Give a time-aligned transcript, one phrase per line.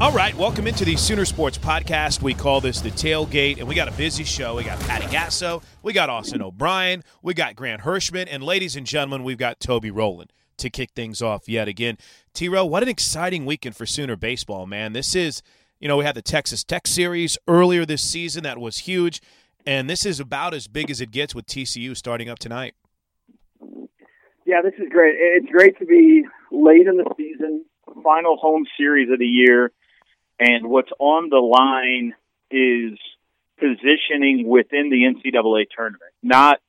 [0.00, 2.22] All right, welcome into the Sooner Sports Podcast.
[2.22, 4.56] We call this the tailgate, and we got a busy show.
[4.56, 8.86] We got Patty Gasso, we got Austin O'Brien, we got Grant Hirschman, and ladies and
[8.86, 11.98] gentlemen, we've got Toby Rowland to kick things off yet again.
[12.32, 14.94] T Row, what an exciting weekend for Sooner baseball, man.
[14.94, 15.42] This is,
[15.80, 19.20] you know, we had the Texas Tech series earlier this season that was huge,
[19.66, 22.72] and this is about as big as it gets with TCU starting up tonight.
[24.46, 25.16] Yeah, this is great.
[25.18, 27.66] It's great to be late in the season,
[28.02, 29.72] final home series of the year
[30.40, 32.14] and what's on the line
[32.50, 32.98] is
[33.58, 36.60] positioning within the NCAA tournament, not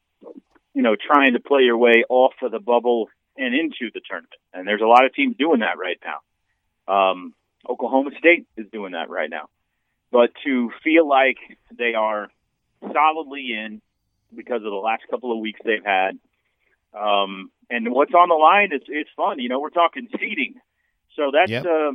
[0.74, 4.34] you know trying to play your way off of the bubble and into the tournament.
[4.54, 6.20] And there's a lot of teams doing that right now.
[6.94, 7.34] Um,
[7.68, 9.48] Oklahoma State is doing that right now.
[10.12, 11.38] But to feel like
[11.76, 12.30] they are
[12.82, 13.82] solidly in
[14.36, 16.20] because of the last couple of weeks they've had,
[16.94, 19.40] um, and what's on the line is it's fun.
[19.40, 20.56] You know, we're talking seeding,
[21.16, 21.66] so that's Yep.
[21.66, 21.92] uh,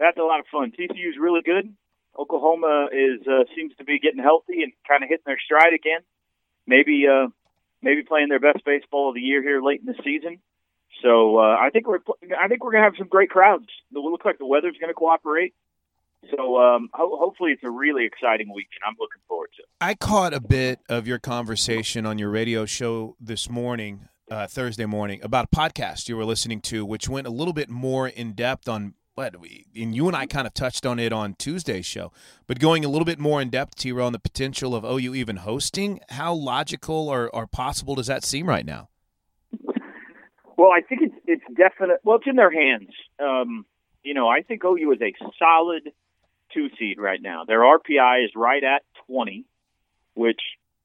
[0.00, 0.72] that's a lot of fun.
[0.72, 1.72] TCU is really good.
[2.18, 6.00] Oklahoma is uh, seems to be getting healthy and kind of hitting their stride again.
[6.66, 7.28] Maybe uh,
[7.82, 10.40] maybe playing their best baseball of the year here late in the season.
[11.02, 12.00] So uh, I think we're
[12.38, 13.66] I think we're gonna have some great crowds.
[13.94, 15.54] It looks like the weather's gonna cooperate.
[16.36, 18.80] So um, ho- hopefully it's a really exciting weekend.
[18.86, 19.62] I'm looking forward to.
[19.62, 19.68] it.
[19.80, 24.84] I caught a bit of your conversation on your radio show this morning, uh, Thursday
[24.84, 28.32] morning, about a podcast you were listening to, which went a little bit more in
[28.32, 31.86] depth on what we and you and I kind of touched on it on Tuesday's
[31.86, 32.12] show,
[32.46, 33.84] but going a little bit more in depth.
[33.84, 36.00] Row, on the potential of OU even hosting.
[36.10, 38.88] How logical or, or possible does that seem right now?
[40.56, 42.00] Well, I think it's it's definite.
[42.04, 42.90] Well, it's in their hands.
[43.18, 43.64] Um,
[44.02, 45.92] you know, I think OU is a solid
[46.52, 47.44] two seed right now.
[47.46, 49.46] Their RPI is right at twenty,
[50.14, 50.40] which,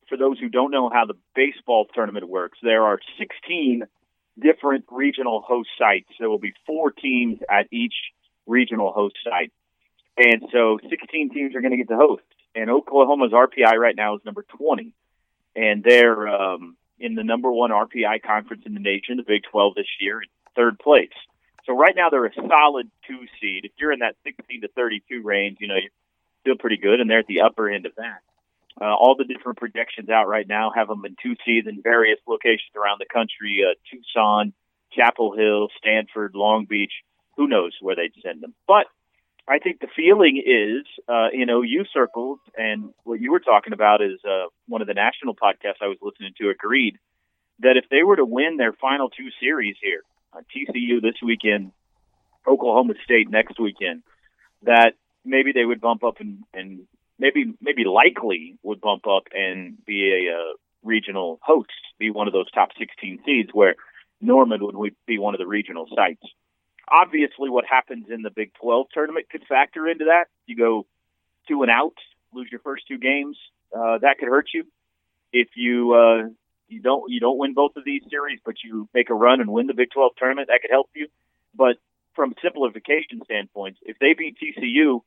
[0.08, 3.84] for those who don't know how the baseball tournament works, there are sixteen
[4.40, 6.10] different regional host sites.
[6.20, 7.96] There will be four teams at each
[8.46, 9.52] regional host site,
[10.18, 12.24] and so sixteen teams are going to get to host.
[12.54, 14.94] And Oklahoma's RPI right now is number twenty,
[15.56, 19.76] and they're um, in the number one RPI conference in the nation, the Big 12
[19.76, 21.10] this year, in third place.
[21.66, 23.66] So right now they're a solid two seed.
[23.66, 25.90] If you're in that 16 to 32 range, you know you
[26.44, 28.22] feel pretty good, and they're at the upper end of that.
[28.80, 32.76] Uh, all the different projections out right now have them in two in various locations
[32.76, 34.54] around the country: uh, Tucson,
[34.92, 36.92] Chapel Hill, Stanford, Long Beach.
[37.38, 38.54] Who knows where they'd send them?
[38.68, 38.88] But
[39.48, 44.02] I think the feeling is uh, in OU circles, and what you were talking about
[44.02, 46.98] is uh, one of the national podcasts I was listening to agreed
[47.60, 50.02] that if they were to win their final two series here,
[50.34, 51.72] uh, TCU this weekend,
[52.48, 54.04] Oklahoma State next weekend,
[54.64, 54.94] that
[55.24, 56.88] maybe they would bump up and, and
[57.20, 60.54] maybe maybe likely would bump up and be a,
[60.84, 63.74] regional host, be one of those top 16 seeds where
[64.22, 66.22] Norman would be one of the regional sites.
[66.88, 70.26] Obviously, what happens in the Big 12 tournament could factor into that.
[70.46, 70.86] You go
[71.48, 71.96] two and out,
[72.34, 73.36] lose your first two games,
[73.76, 74.66] uh, that could hurt you.
[75.34, 76.30] If you uh,
[76.68, 79.52] you don't you don't win both of these series, but you make a run and
[79.52, 81.08] win the Big 12 tournament, that could help you.
[81.56, 81.78] But
[82.16, 85.02] from simplification standpoints, if they beat TCU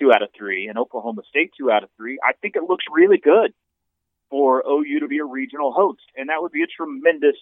[0.00, 2.84] two out of three and Oklahoma State two out of three, I think it looks
[2.90, 3.52] really good
[4.30, 7.36] for OU to be a regional host, and that would be a tremendous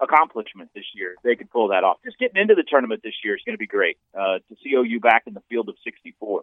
[0.00, 1.14] accomplishment this year.
[1.22, 1.98] They could pull that off.
[2.04, 3.98] Just getting into the tournament this year is going to be great.
[4.14, 6.42] Uh, to see OU back in the field of 64,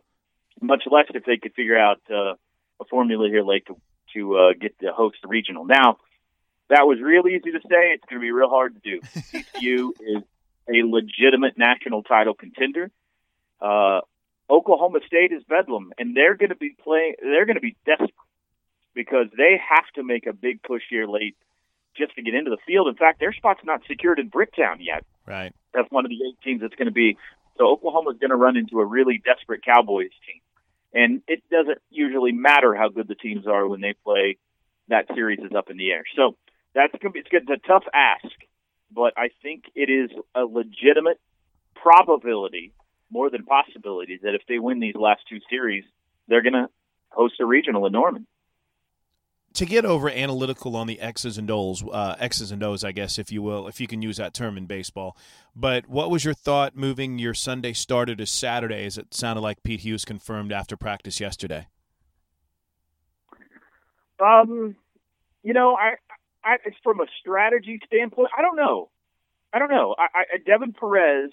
[0.61, 2.33] much less if they could figure out uh,
[2.79, 3.75] a formula here late to
[4.13, 5.65] to uh, get to host the regional.
[5.65, 5.97] Now,
[6.69, 7.93] that was real easy to say.
[7.93, 9.01] It's going to be real hard to do.
[9.61, 10.23] TCU is
[10.67, 12.91] a legitimate national title contender.
[13.61, 14.01] Uh,
[14.51, 17.15] Oklahoma State is Bedlam, and they're going to be playing.
[17.21, 18.11] They're going to be desperate
[18.93, 21.37] because they have to make a big push here late
[21.95, 22.89] just to get into the field.
[22.89, 25.05] In fact, their spot's not secured in Bricktown yet.
[25.25, 25.53] Right.
[25.73, 27.17] That's one of the eight teams that's going to be.
[27.57, 30.41] So Oklahoma's going to run into a really desperate Cowboys team,
[30.93, 34.37] and it doesn't usually matter how good the teams are when they play.
[34.89, 36.03] That series is up in the air.
[36.17, 36.35] So
[36.73, 38.35] that's going to be it's, going to it's a tough ask,
[38.93, 41.19] but I think it is a legitimate
[41.75, 42.73] probability
[43.11, 45.83] more than possibility that if they win these last two series,
[46.27, 46.69] they're going to
[47.09, 48.25] host a regional in Norman
[49.53, 53.19] to get over analytical on the X's and O's, uh, X's and O's, I guess,
[53.19, 55.17] if you will, if you can use that term in baseball.
[55.55, 59.63] But what was your thought moving your Sunday starter to Saturday, as it sounded like
[59.63, 61.67] Pete Hughes confirmed after practice yesterday?
[64.23, 64.75] Um,
[65.43, 65.95] you know, I,
[66.43, 68.29] I it's from a strategy standpoint.
[68.37, 68.89] I don't know.
[69.51, 69.95] I don't know.
[69.97, 71.31] I, I Devin Perez,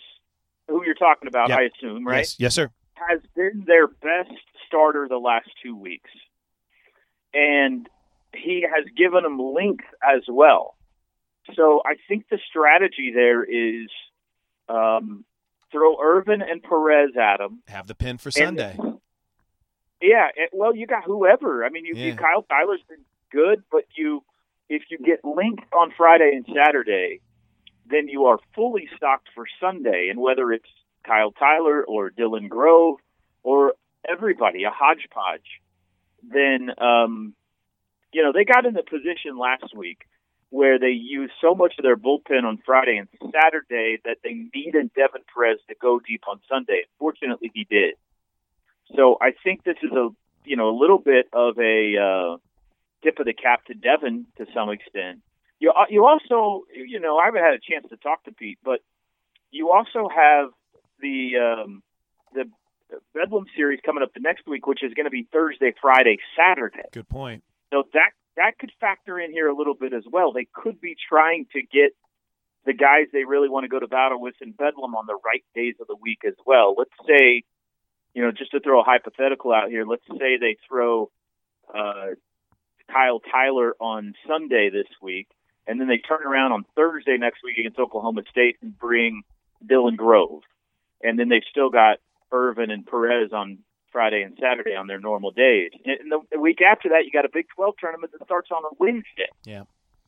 [0.69, 1.59] who you're talking about, yep.
[1.59, 2.19] I assume, right?
[2.19, 2.71] Yes, yes, sir.
[2.95, 4.33] Has been their best
[4.67, 6.11] starter the last two weeks,
[7.33, 7.89] and
[8.35, 10.77] he has given them length as well.
[11.55, 13.89] So I think the strategy there is
[14.69, 15.25] um,
[15.73, 17.63] throw Irvin and Perez at him.
[17.69, 18.77] Have the pin for Sunday.
[18.79, 18.99] And,
[20.03, 21.65] yeah, it, well, you got whoever.
[21.65, 22.07] I mean, you, yeah.
[22.07, 24.23] you Kyle Tyler's been good, but you
[24.69, 27.21] if you get length on Friday and Saturday,
[27.91, 30.09] then you are fully stocked for Sunday.
[30.11, 30.69] And whether it's
[31.05, 32.99] Kyle Tyler or Dylan Grove
[33.43, 33.75] or
[34.09, 35.61] everybody, a hodgepodge,
[36.23, 37.35] then um,
[38.13, 40.07] you know, they got in the position last week
[40.51, 44.91] where they used so much of their bullpen on Friday and Saturday that they needed
[44.95, 46.85] Devin Perez to go deep on Sunday.
[46.99, 47.95] Fortunately, he did.
[48.97, 50.09] So I think this is a
[50.45, 52.37] you know a little bit of a uh,
[53.03, 55.21] tip of the cap to Devin to some extent.
[55.61, 58.59] You uh, you also you know I haven't had a chance to talk to Pete,
[58.65, 58.81] but
[59.51, 60.51] you also have
[61.01, 61.83] the um,
[62.35, 62.45] the
[63.15, 66.89] Bedlam series coming up the next week, which is going to be Thursday, Friday, Saturday.
[66.93, 67.43] Good point.
[67.73, 70.33] So that that could factor in here a little bit as well.
[70.33, 71.93] They could be trying to get
[72.65, 75.45] the guys they really want to go to battle with in Bedlam on the right
[75.55, 76.75] days of the week as well.
[76.77, 77.43] Let's say,
[78.15, 81.11] you know, just to throw a hypothetical out here, let's say they throw
[81.75, 82.15] uh,
[82.91, 85.29] Kyle Tyler on Sunday this week,
[85.69, 89.23] and then they turn around on Thursday next week against Oklahoma State and bring
[89.65, 90.43] Dylan Grove,
[91.03, 91.99] and then they've still got
[92.33, 93.59] Irvin and Perez on
[93.93, 95.71] Friday and Saturday on their normal days.
[95.85, 98.75] And the, week after that, you got a Big 12 tournament that starts on a
[98.79, 99.29] Wednesday.
[99.45, 99.65] Yeah.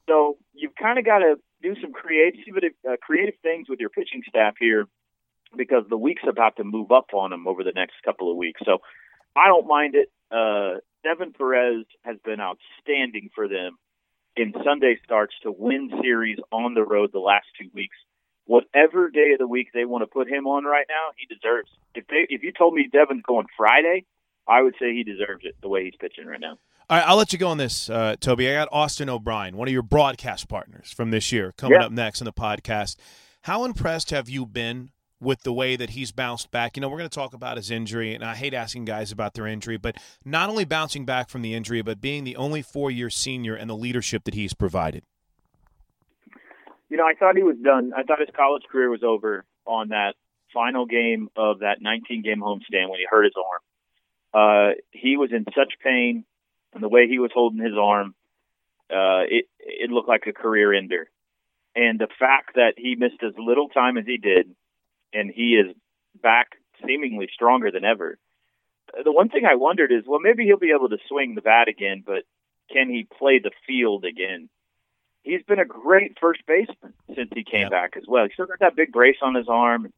[0.09, 2.41] So you've kind of got to do some creative,
[2.89, 4.87] uh, creative things with your pitching staff here
[5.57, 8.61] because the week's about to move up on them over the next couple of weeks.
[8.65, 8.79] So
[9.37, 10.11] I don't mind it.
[10.31, 13.79] Uh, Devin Perez has been outstanding for them
[14.37, 17.97] in Sunday starts to win series on the road the last two weeks
[18.51, 21.71] whatever day of the week they want to put him on right now, he deserves.
[21.95, 24.07] If they if you told me Devin's going Friday,
[24.49, 26.59] I would say he deserves it the way he's pitching right now.
[26.89, 28.51] All right, I'll let you go on this, uh, Toby.
[28.51, 31.87] I got Austin O'Brien, one of your broadcast partners from this year, coming yeah.
[31.87, 32.97] up next in the podcast.
[33.43, 36.77] How impressed have you been with the way that he's bounced back?
[36.77, 39.35] You know, we're going to talk about his injury, and I hate asking guys about
[39.35, 42.91] their injury, but not only bouncing back from the injury, but being the only four
[42.91, 45.05] year senior and the leadership that he's provided
[46.91, 47.93] you know, I thought he was done.
[47.97, 50.15] I thought his college career was over on that
[50.53, 53.63] final game of that 19 game homestand when he hurt his arm.
[54.33, 56.25] Uh, he was in such pain,
[56.75, 58.15] and the way he was holding his arm,
[58.91, 61.09] uh, it it looked like a career ender.
[61.77, 64.51] And the fact that he missed as little time as he did,
[65.13, 65.75] and he is
[66.23, 66.53] back
[66.87, 68.19] seemingly stronger than ever.
[69.05, 71.69] The one thing I wondered is, well, maybe he'll be able to swing the bat
[71.69, 72.25] again, but
[72.73, 74.49] can he play the field again?
[75.23, 77.71] he's been a great first baseman since he came yep.
[77.71, 78.25] back as well.
[78.25, 79.93] He still got that big brace on his arm.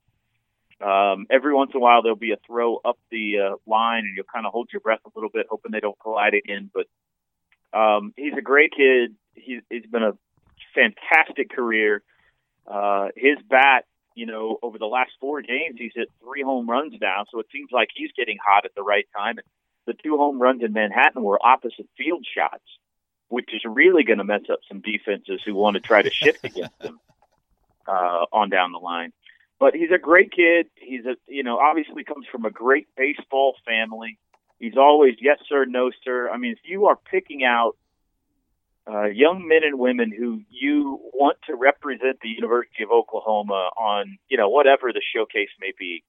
[0.80, 4.16] Um, every once in a while, there'll be a throw up the uh, line, and
[4.16, 6.70] you'll kind of hold your breath a little bit, hoping they don't collide again.
[6.74, 9.14] But um, he's a great kid.
[9.34, 10.12] He's, he's been a
[10.74, 12.02] fantastic career.
[12.66, 16.94] Uh, his bat, you know, over the last four games, he's hit three home runs
[17.00, 19.38] now, so it seems like he's getting hot at the right time.
[19.38, 19.46] And
[19.86, 22.64] the two home runs in Manhattan were opposite field shots,
[23.28, 26.44] which is really going to mess up some defenses who want to try to shift
[26.44, 27.00] against him
[27.86, 29.12] uh, on down the line.
[29.58, 30.66] But he's a great kid.
[30.74, 34.18] He's a you know obviously comes from a great baseball family.
[34.58, 36.28] He's always yes sir, no sir.
[36.30, 37.76] I mean, if you are picking out
[38.88, 44.18] uh, young men and women who you want to represent the University of Oklahoma on
[44.28, 46.02] you know whatever the showcase may be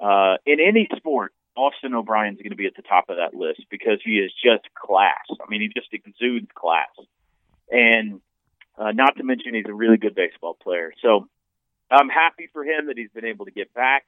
[0.00, 3.64] uh, in any sport, Austin O'Brien's going to be at the top of that list
[3.70, 5.24] because he is just class.
[5.30, 6.88] I mean, he just exudes class,
[7.70, 8.20] and
[8.78, 10.92] uh, not to mention he's a really good baseball player.
[11.02, 11.28] So
[11.90, 14.04] I'm happy for him that he's been able to get back.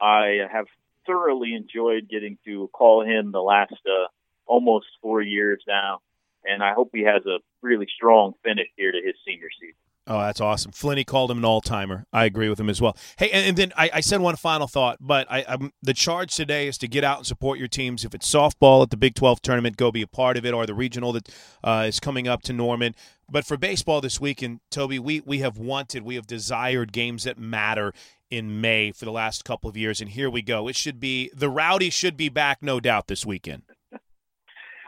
[0.00, 0.66] I have
[1.06, 4.08] thoroughly enjoyed getting to call him the last uh,
[4.46, 6.00] almost four years now,
[6.44, 9.74] and I hope he has a really strong finish here to his senior season.
[10.06, 10.72] Oh, that's awesome.
[10.72, 12.04] Flinny called him an all timer.
[12.12, 12.96] I agree with him as well.
[13.16, 16.66] Hey, and, and then I, I, said one final thought, but I, the charge today
[16.66, 18.04] is to get out and support your teams.
[18.04, 20.66] If it's softball at the Big 12 tournament, go be a part of it, or
[20.66, 21.28] the regional that
[21.62, 22.96] uh, is coming up to Norman.
[23.30, 27.38] But for baseball this weekend, Toby, we, we have wanted, we have desired games that
[27.38, 27.92] matter
[28.30, 30.66] in May for the last couple of years, and here we go.
[30.66, 33.62] It should be the rowdy should be back, no doubt, this weekend.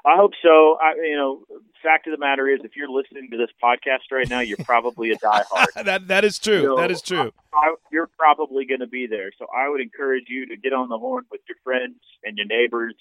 [0.04, 0.78] I hope so.
[0.82, 1.44] I, you know,
[1.82, 5.12] fact of the matter is, if you're listening to this podcast right now, you're probably
[5.12, 5.66] a diehard.
[5.84, 6.62] that that is true.
[6.62, 7.32] Know, that is true.
[7.54, 9.30] I, I, you're probably going to be there.
[9.38, 12.46] So I would encourage you to get on the horn with your friends and your
[12.46, 12.94] neighbors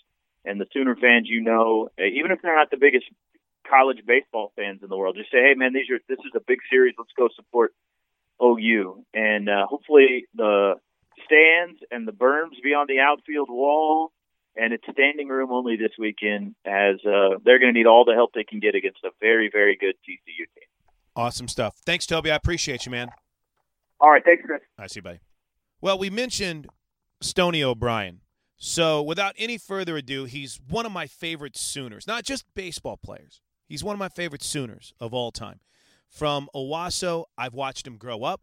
[0.45, 3.05] and the Sooner fans you know, uh, even if they're not the biggest
[3.67, 5.15] college baseball fans in the world.
[5.17, 6.93] Just say, hey man, these are this is a big series.
[6.97, 7.73] Let's go support
[8.43, 10.75] OU, and uh, hopefully the
[11.25, 14.11] stands and the berms beyond the outfield wall
[14.55, 18.13] and it's standing room only this weekend as uh, they're going to need all the
[18.13, 20.67] help they can get against a very, very good TCU team.
[21.15, 21.75] Awesome stuff.
[21.85, 22.31] Thanks, Toby.
[22.31, 23.09] I appreciate you, man.
[23.99, 24.23] All right.
[24.23, 24.61] Thanks, Chris.
[24.77, 25.19] I see you, buddy.
[25.81, 26.67] Well, we mentioned
[27.21, 28.21] Stony O'Brien.
[28.57, 33.41] So, without any further ado, he's one of my favorite Sooners, not just baseball players.
[33.67, 35.59] He's one of my favorite Sooners of all time.
[36.07, 38.41] From Owasso, I've watched him grow up.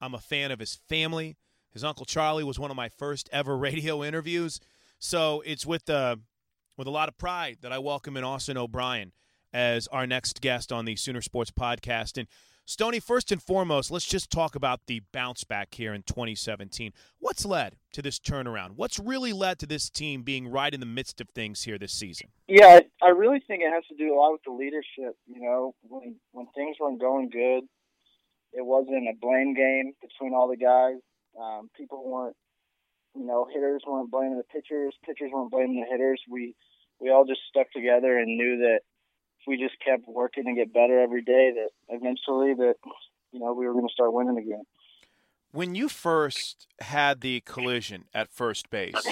[0.00, 1.36] I'm a fan of his family.
[1.70, 4.58] His Uncle Charlie was one of my first ever radio interviews.
[5.04, 6.16] So it's with uh,
[6.78, 9.12] with a lot of pride that I welcome in Austin O'Brien
[9.52, 12.16] as our next guest on the Sooner Sports Podcast.
[12.16, 12.26] And
[12.64, 16.94] Stony, first and foremost, let's just talk about the bounce back here in 2017.
[17.18, 18.76] What's led to this turnaround?
[18.76, 21.92] What's really led to this team being right in the midst of things here this
[21.92, 22.28] season?
[22.48, 25.18] Yeah, I really think it has to do a lot with the leadership.
[25.26, 27.64] You know, when when things weren't going good,
[28.54, 30.96] it wasn't a blame game between all the guys.
[31.38, 32.36] Um, people weren't
[33.14, 36.20] you know, hitters weren't blaming the pitchers, pitchers weren't blaming the hitters.
[36.28, 36.54] We
[37.00, 38.80] we all just stuck together and knew that
[39.40, 42.74] if we just kept working and get better every day, that eventually that
[43.32, 44.64] you know we were going to start winning again.
[45.52, 49.06] When you first had the collision at first base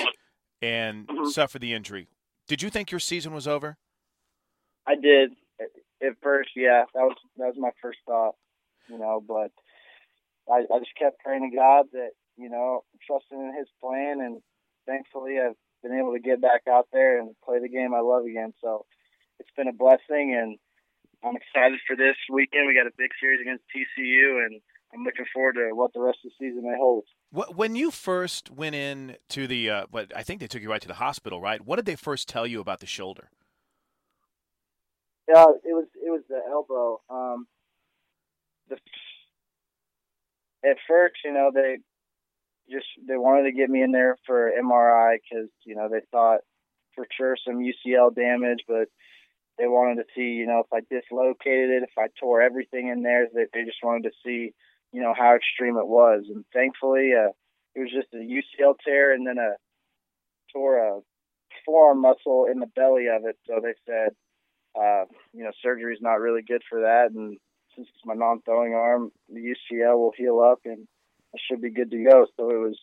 [0.61, 1.29] and mm-hmm.
[1.29, 2.09] suffered the injury,
[2.49, 3.77] did you think your season was over?
[4.87, 5.31] I did
[5.61, 6.51] at first.
[6.57, 8.35] Yeah, that was that was my first thought.
[8.89, 9.53] You know, but
[10.51, 14.21] I, I just kept praying to God that you know, trusting in his plan.
[14.21, 14.41] And
[14.87, 18.25] thankfully, I've been able to get back out there and play the game I love
[18.25, 18.53] again.
[18.61, 18.87] So
[19.39, 20.59] it's been a blessing, and
[21.25, 22.67] I'm excited for this weekend.
[22.67, 24.61] We got a big series against TCU, and
[24.95, 27.05] I'm looking forward to what the rest of the season may hold.
[27.33, 30.83] When you first went in to the, uh, what I think they took you right
[30.83, 31.61] to the hospital, right?
[31.65, 33.31] What did they first tell you about the shoulder?
[35.29, 37.01] Yeah, it was it was the elbow.
[37.09, 37.47] Um,
[38.69, 38.77] the
[40.69, 41.79] at first, you know, they
[42.73, 46.41] just they wanted to get me in there for MRI because you know they thought
[46.95, 48.89] for sure some UCL damage, but
[49.59, 53.03] they wanted to see you know if I dislocated it, if I tore everything in
[53.03, 53.29] there.
[53.33, 54.53] They they just wanted to see
[54.93, 57.31] you know how extreme it was, and thankfully uh,
[57.75, 59.57] it was just a UCL tear and then a
[60.53, 61.01] tore a
[61.65, 63.37] forearm muscle in the belly of it.
[63.47, 64.11] So they said
[64.79, 67.37] uh, you know surgery is not really good for that, and
[67.77, 70.87] since it's my non-throwing arm, the UCL will heal up and
[71.35, 72.27] I should be good to go.
[72.37, 72.79] So it was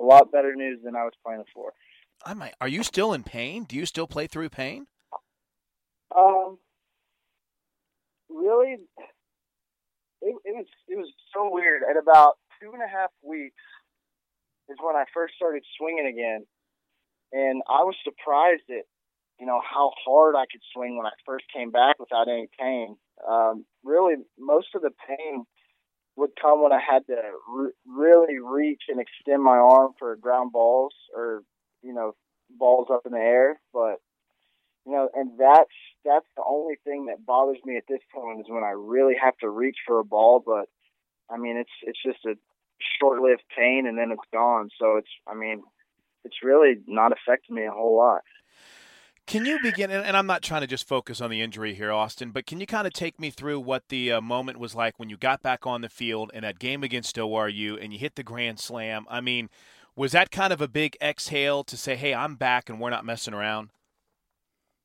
[0.00, 1.72] a lot better news than I was planning for.
[2.24, 2.54] I might.
[2.60, 3.64] Are you still in pain?
[3.64, 4.86] Do you still play through pain?
[6.14, 6.58] Um,
[8.28, 8.76] really,
[10.20, 11.82] it, it was it was so weird.
[11.88, 13.62] At about two and a half weeks
[14.68, 16.46] is when I first started swinging again,
[17.32, 18.84] and I was surprised at
[19.38, 22.96] you know how hard I could swing when I first came back without any pain.
[23.26, 25.44] Um, really, most of the pain
[26.20, 27.16] would come when I had to
[27.48, 31.42] re- really reach and extend my arm for ground balls or
[31.82, 32.12] you know
[32.50, 33.60] balls up in the air.
[33.72, 33.96] But
[34.86, 35.74] you know, and that's
[36.04, 39.36] that's the only thing that bothers me at this point is when I really have
[39.38, 40.42] to reach for a ball.
[40.44, 40.66] But
[41.32, 42.34] I mean, it's it's just a
[43.00, 44.68] short-lived pain and then it's gone.
[44.78, 45.62] So it's I mean,
[46.24, 48.22] it's really not affecting me a whole lot.
[49.30, 49.92] Can you begin?
[49.92, 52.66] And I'm not trying to just focus on the injury here, Austin, but can you
[52.66, 55.68] kind of take me through what the uh, moment was like when you got back
[55.68, 59.06] on the field in that game against ORU and you hit the grand slam?
[59.08, 59.48] I mean,
[59.94, 63.04] was that kind of a big exhale to say, "Hey, I'm back and we're not
[63.04, 63.70] messing around"?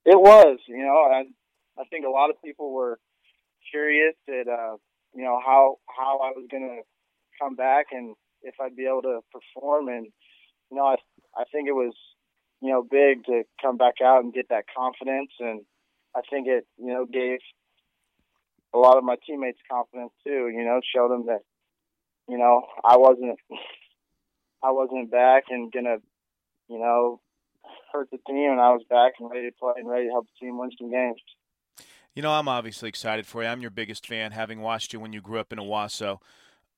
[0.06, 1.34] It was, you know, and
[1.80, 3.00] I think a lot of people were
[3.72, 4.78] curious at, uh,
[5.16, 6.82] you know, how how I was going to
[7.42, 9.88] come back and if I'd be able to perform.
[9.88, 10.06] And
[10.70, 10.98] you know, I
[11.36, 11.96] I think it was
[12.66, 15.30] you know, big to come back out and get that confidence.
[15.40, 15.62] And
[16.16, 17.38] I think it, you know, gave
[18.74, 20.50] a lot of my teammates confidence too.
[20.52, 21.42] You know, showed them that,
[22.28, 23.38] you know, I wasn't,
[24.64, 25.98] I wasn't back and gonna,
[26.68, 27.22] you know,
[27.94, 30.26] hurt the team, and I was back and ready to play and ready to help
[30.26, 31.22] the team win some games.
[32.16, 33.50] You know, I'm obviously excited for you.
[33.50, 36.20] I'm your biggest fan, having watched you when you grew up in Owasso.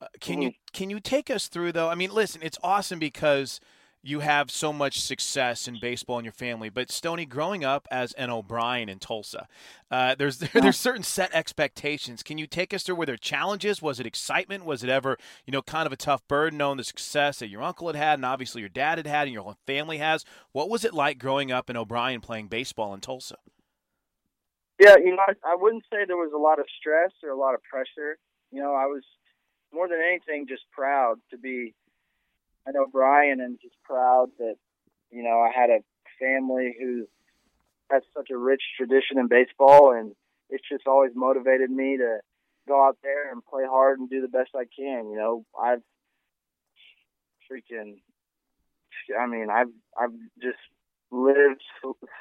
[0.01, 0.41] Uh, can mm-hmm.
[0.41, 1.89] you can you take us through though?
[1.89, 3.62] I mean, listen, it's awesome because
[4.04, 6.70] you have so much success in baseball in your family.
[6.70, 9.48] But Stony, growing up as an O'Brien in Tulsa,
[9.92, 12.24] uh, there's there's certain set expectations.
[12.24, 13.82] Can you take us through where there challenges?
[13.82, 14.66] Was it excitement?
[14.66, 17.63] Was it ever you know kind of a tough burden knowing the success that your
[17.63, 20.24] uncle had had and obviously your dad had had and your whole family has?
[20.51, 23.38] What was it like growing up in O'Brien playing baseball in Tulsa?
[24.80, 27.38] Yeah, you know, I, I wouldn't say there was a lot of stress or a
[27.38, 28.20] lot of pressure.
[28.51, 29.04] You know, I was
[29.74, 31.74] more than anything just proud to be
[32.67, 34.55] an O'Brien and just proud that
[35.09, 35.79] you know I had a
[36.19, 37.07] family who
[37.89, 40.13] has such a rich tradition in baseball, and
[40.50, 42.19] it's just always motivated me to
[42.67, 45.09] go out there and play hard and do the best I can.
[45.09, 45.81] You know, I've
[47.50, 47.95] freaking,
[49.17, 50.59] I mean, I've I've just
[51.09, 51.62] lived,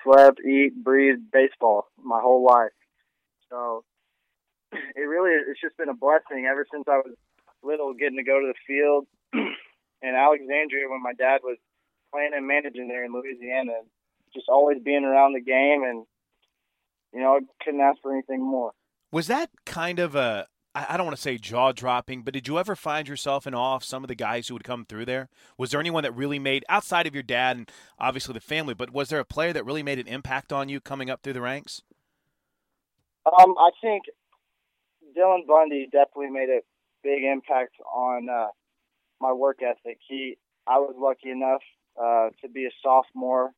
[0.04, 2.70] slept, eat, breathed baseball my whole life.
[3.50, 3.84] So
[4.72, 7.14] it really it's just been a blessing ever since I was
[7.62, 9.06] little, getting to go to the field
[10.02, 11.56] in Alexandria when my dad was
[12.12, 13.72] playing and managing there in Louisiana.
[14.34, 16.04] Just always being around the game, and
[17.12, 18.72] you know, I couldn't ask for anything more.
[19.10, 22.58] Was that kind of a I don't want to say jaw dropping, but did you
[22.58, 25.30] ever find yourself in awe of some of the guys who would come through there?
[25.56, 28.90] Was there anyone that really made, outside of your dad and obviously the family, but
[28.90, 31.40] was there a player that really made an impact on you coming up through the
[31.40, 31.80] ranks?
[33.24, 34.04] Um, I think
[35.16, 36.60] Dylan Bundy definitely made a
[37.02, 38.48] big impact on uh,
[39.20, 39.98] my work ethic.
[40.08, 41.62] He, I was lucky enough
[42.00, 43.52] uh, to be a sophomore,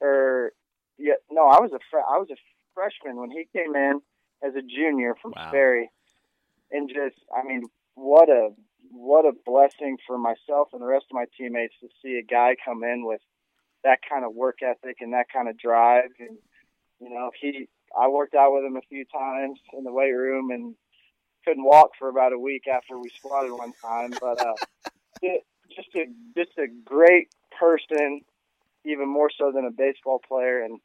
[0.00, 0.52] or
[0.98, 2.36] yeah, no, I was a fre- I was a
[2.74, 4.00] freshman when he came in
[4.42, 5.48] as a junior from wow.
[5.48, 5.90] Sperry,
[6.70, 8.50] and just, I mean, what a
[8.90, 12.56] what a blessing for myself and the rest of my teammates to see a guy
[12.64, 13.20] come in with
[13.84, 16.10] that kind of work ethic and that kind of drive.
[16.18, 16.38] And
[17.00, 20.50] you know, he, I worked out with him a few times in the weight room,
[20.50, 20.74] and
[21.48, 24.12] couldn't walk for about a week after we squatted one time.
[24.20, 24.52] But uh,
[25.74, 26.04] just a
[26.36, 28.20] just a great person,
[28.84, 30.62] even more so than a baseball player.
[30.62, 30.78] And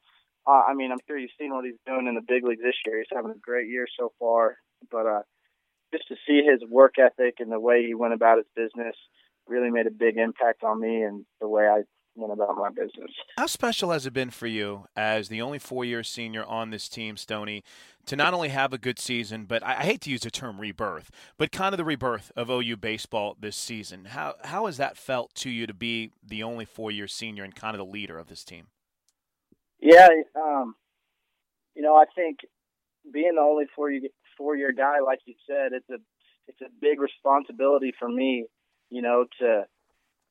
[0.46, 2.76] uh, I mean, I'm sure you've seen what he's doing in the big leagues this
[2.86, 2.98] year.
[2.98, 4.56] He's having a great year so far.
[4.90, 5.22] But uh,
[5.92, 8.96] just to see his work ethic and the way he went about his business
[9.46, 11.82] really made a big impact on me and the way I
[12.16, 13.10] went about my business.
[13.36, 16.88] How special has it been for you as the only four year senior on this
[16.88, 17.62] team, Stony,
[18.06, 20.60] to not only have a good season, but I, I hate to use the term
[20.60, 24.06] rebirth, but kind of the rebirth of OU baseball this season?
[24.06, 27.54] How, how has that felt to you to be the only four year senior and
[27.54, 28.68] kind of the leader of this team?
[29.80, 30.74] Yeah, um,
[31.74, 32.38] you know, I think
[33.12, 35.98] being the only four year, four year guy, like you said, it's a
[36.46, 38.46] it's a big responsibility for me,
[38.90, 39.64] you know, to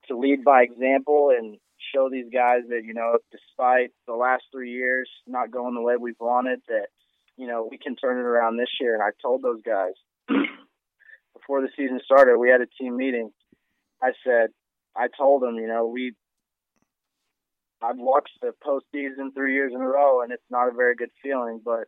[0.08, 1.58] to lead by example and
[1.93, 5.95] show these guys that you know, despite the last three years not going the way
[5.99, 6.88] we've wanted, that
[7.38, 8.93] you know we can turn it around this year.
[8.93, 9.93] And I told those guys
[11.34, 13.32] before the season started, we had a team meeting.
[14.01, 14.49] I said,
[14.95, 16.13] I told them, you know, we
[17.84, 21.12] I've watched the postseason three years in a row, and it's not a very good
[21.21, 21.62] feeling.
[21.63, 21.86] But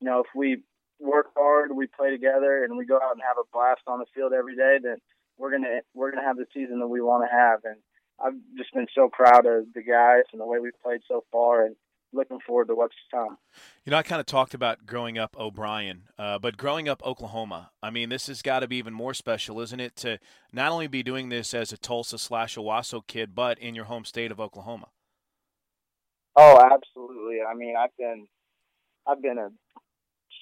[0.00, 0.62] you know, if we
[0.98, 4.06] work hard, we play together, and we go out and have a blast on the
[4.14, 4.96] field every day, then
[5.38, 7.60] we're gonna we're gonna have the season that we want to have.
[7.64, 7.76] And
[8.24, 11.64] I've just been so proud of the guys and the way we've played so far,
[11.64, 11.76] and
[12.12, 13.38] looking forward to what's to come.
[13.84, 17.70] You know, I kind of talked about growing up O'Brien, uh, but growing up Oklahoma.
[17.82, 19.96] I mean, this has got to be even more special, isn't it?
[19.96, 20.18] To
[20.52, 24.04] not only be doing this as a Tulsa slash Owasso kid, but in your home
[24.04, 24.88] state of Oklahoma.
[26.36, 27.38] Oh, absolutely.
[27.42, 28.26] I mean, I've been
[29.06, 29.50] I've been a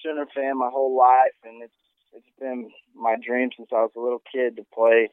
[0.03, 1.73] Sooner fan my whole life, and it's
[2.13, 5.09] it's been my dream since I was a little kid to play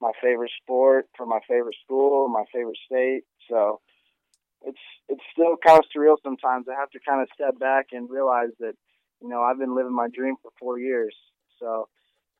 [0.00, 3.22] my favorite sport for my favorite school, my favorite state.
[3.50, 3.80] So
[4.62, 6.66] it's it's still kind of surreal sometimes.
[6.68, 8.74] I have to kind of step back and realize that
[9.20, 11.14] you know I've been living my dream for four years.
[11.60, 11.88] So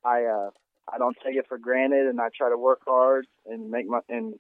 [0.05, 0.51] I uh,
[0.93, 4.01] I don't take it for granted, and I try to work hard and make my
[4.09, 4.35] and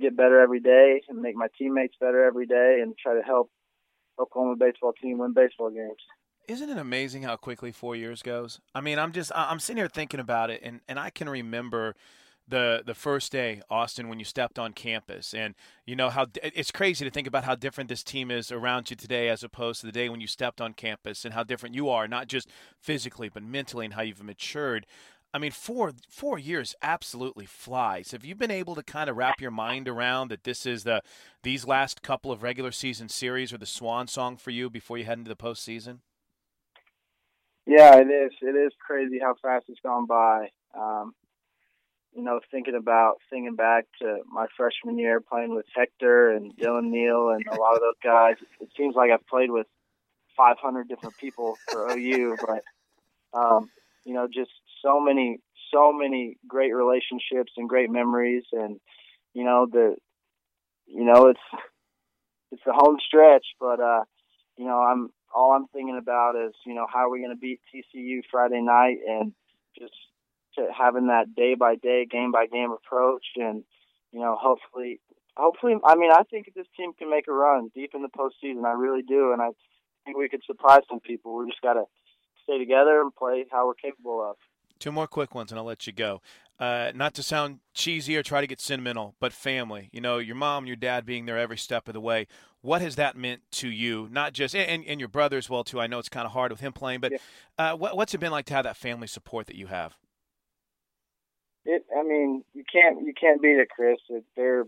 [0.00, 3.50] get better every day, and make my teammates better every day, and try to help
[4.18, 6.00] Oklahoma baseball team win baseball games.
[6.48, 8.60] Isn't it amazing how quickly four years goes?
[8.74, 11.94] I mean, I'm just I'm sitting here thinking about it, and and I can remember
[12.48, 15.54] the the first day, Austin, when you stepped on campus, and
[15.86, 18.96] you know how it's crazy to think about how different this team is around you
[18.96, 21.88] today as opposed to the day when you stepped on campus, and how different you
[21.88, 22.48] are, not just
[22.80, 24.86] physically but mentally, and how you've matured.
[25.34, 28.10] I mean, four four years absolutely flies.
[28.10, 31.00] Have you been able to kind of wrap your mind around that this is the
[31.42, 35.04] these last couple of regular season series or the swan song for you before you
[35.04, 35.98] head into the postseason?
[37.66, 38.32] Yeah, it is.
[38.42, 40.48] It is crazy how fast it's gone by.
[40.78, 41.14] Um,
[42.14, 46.90] you know, thinking about thinking back to my freshman year playing with Hector and Dylan
[46.90, 48.36] Neal and a lot of those guys.
[48.60, 49.66] It seems like I've played with
[50.36, 52.62] 500 different people for OU, but
[53.38, 53.70] um,
[54.04, 54.50] you know, just
[54.84, 55.38] so many,
[55.72, 58.78] so many great relationships and great memories, and
[59.32, 59.96] you know the,
[60.86, 61.40] you know, it's
[62.50, 64.04] it's the home stretch, but uh,
[64.58, 67.40] you know, I'm all I'm thinking about is you know how are we going to
[67.40, 69.32] beat TCU Friday night and
[69.78, 69.94] just
[70.56, 73.64] to having that day by day, game by game approach, and
[74.12, 75.00] you know, hopefully,
[75.36, 78.64] hopefully, I mean, I think this team can make a run deep in the postseason.
[78.64, 79.50] I really do, and I
[80.04, 81.36] think we could surprise some people.
[81.36, 81.84] We just got to
[82.44, 84.36] stay together and play how we're capable of.
[84.78, 86.20] Two more quick ones, and I'll let you go.
[86.58, 89.88] Uh, not to sound cheesy or try to get sentimental, but family.
[89.92, 92.28] You know, your mom, your dad being there every step of the way.
[92.60, 94.08] What has that meant to you?
[94.12, 95.80] Not just and, and your brother as well too.
[95.80, 97.18] I know it's kind of hard with him playing, but yeah.
[97.72, 99.96] uh, what, what's it been like to have that family support that you have?
[101.64, 101.84] It.
[101.96, 103.98] I mean, you can't you can't beat it, Chris.
[104.08, 104.64] It, they're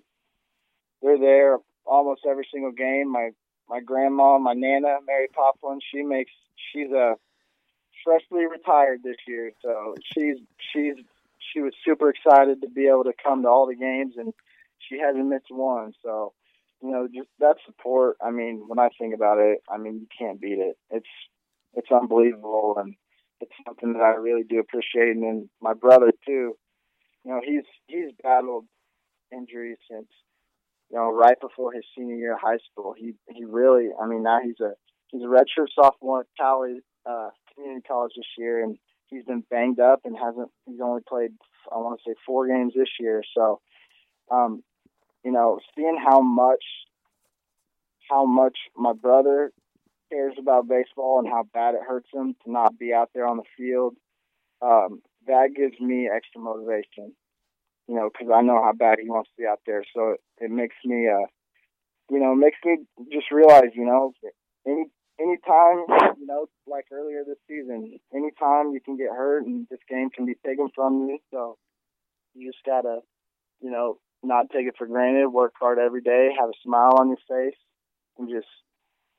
[1.03, 3.11] they're there almost every single game.
[3.11, 3.31] My
[3.69, 6.33] my grandma, my nana, Mary Poplin, she makes
[6.73, 7.15] she's a
[8.05, 10.37] freshly retired this year, so she's
[10.73, 10.95] she's
[11.53, 14.33] she was super excited to be able to come to all the games, and
[14.79, 15.93] she hasn't missed one.
[16.03, 16.33] So,
[16.83, 18.17] you know, just that support.
[18.23, 20.77] I mean, when I think about it, I mean, you can't beat it.
[20.91, 21.07] It's
[21.75, 22.95] it's unbelievable, and
[23.41, 25.11] it's something that I really do appreciate.
[25.11, 26.57] And then my brother too
[27.25, 28.67] you know, he's he's battled
[29.33, 30.09] injuries since
[30.91, 32.95] you know right before his senior year of high school.
[32.97, 34.73] He he really, I mean, now he's a
[35.09, 39.81] he's a redshirt sophomore at Cali uh, Community College this year, and he's been banged
[39.81, 40.51] up and hasn't.
[40.67, 41.31] He's only played
[41.73, 43.23] I want to say four games this year.
[43.37, 43.61] So,
[44.31, 44.63] um,
[45.25, 46.65] you know, seeing how much
[48.11, 49.51] how much my brother
[50.13, 53.39] cares about baseball and how bad it hurts him to not be out there on
[53.39, 53.97] the field.
[54.61, 57.15] Um, that gives me extra motivation,
[57.89, 59.85] you know, because I know how bad he wants to be out there.
[59.95, 61.27] So it, it makes me, uh,
[62.11, 62.79] you know, makes me
[63.13, 64.13] just realize, you know,
[64.67, 64.87] any
[65.21, 65.85] any time,
[66.19, 70.11] you know, like earlier this season, any time you can get hurt and this game
[70.11, 71.19] can be taken from you.
[71.31, 71.57] So
[72.35, 73.01] you just gotta,
[73.61, 75.29] you know, not take it for granted.
[75.29, 76.31] Work hard every day.
[76.39, 77.59] Have a smile on your face,
[78.19, 78.49] and just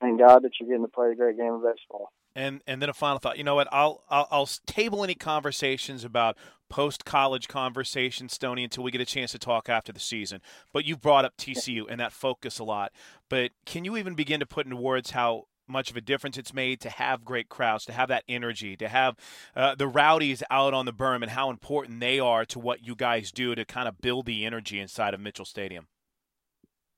[0.02, 2.10] thank God that you're getting to play a great game of baseball.
[2.36, 3.38] And and then a final thought.
[3.38, 3.70] You know what?
[3.72, 6.38] I'll I'll, I'll table any conversations about
[6.70, 10.42] post college conversations, Stony, until we get a chance to talk after the season.
[10.74, 12.92] But you brought up TCU and that focus a lot.
[13.30, 16.54] But can you even begin to put into words how much of a difference it's
[16.54, 19.16] made to have great crowds, to have that energy, to have
[19.56, 22.96] uh, the rowdies out on the berm, and how important they are to what you
[22.96, 25.88] guys do to kind of build the energy inside of Mitchell Stadium?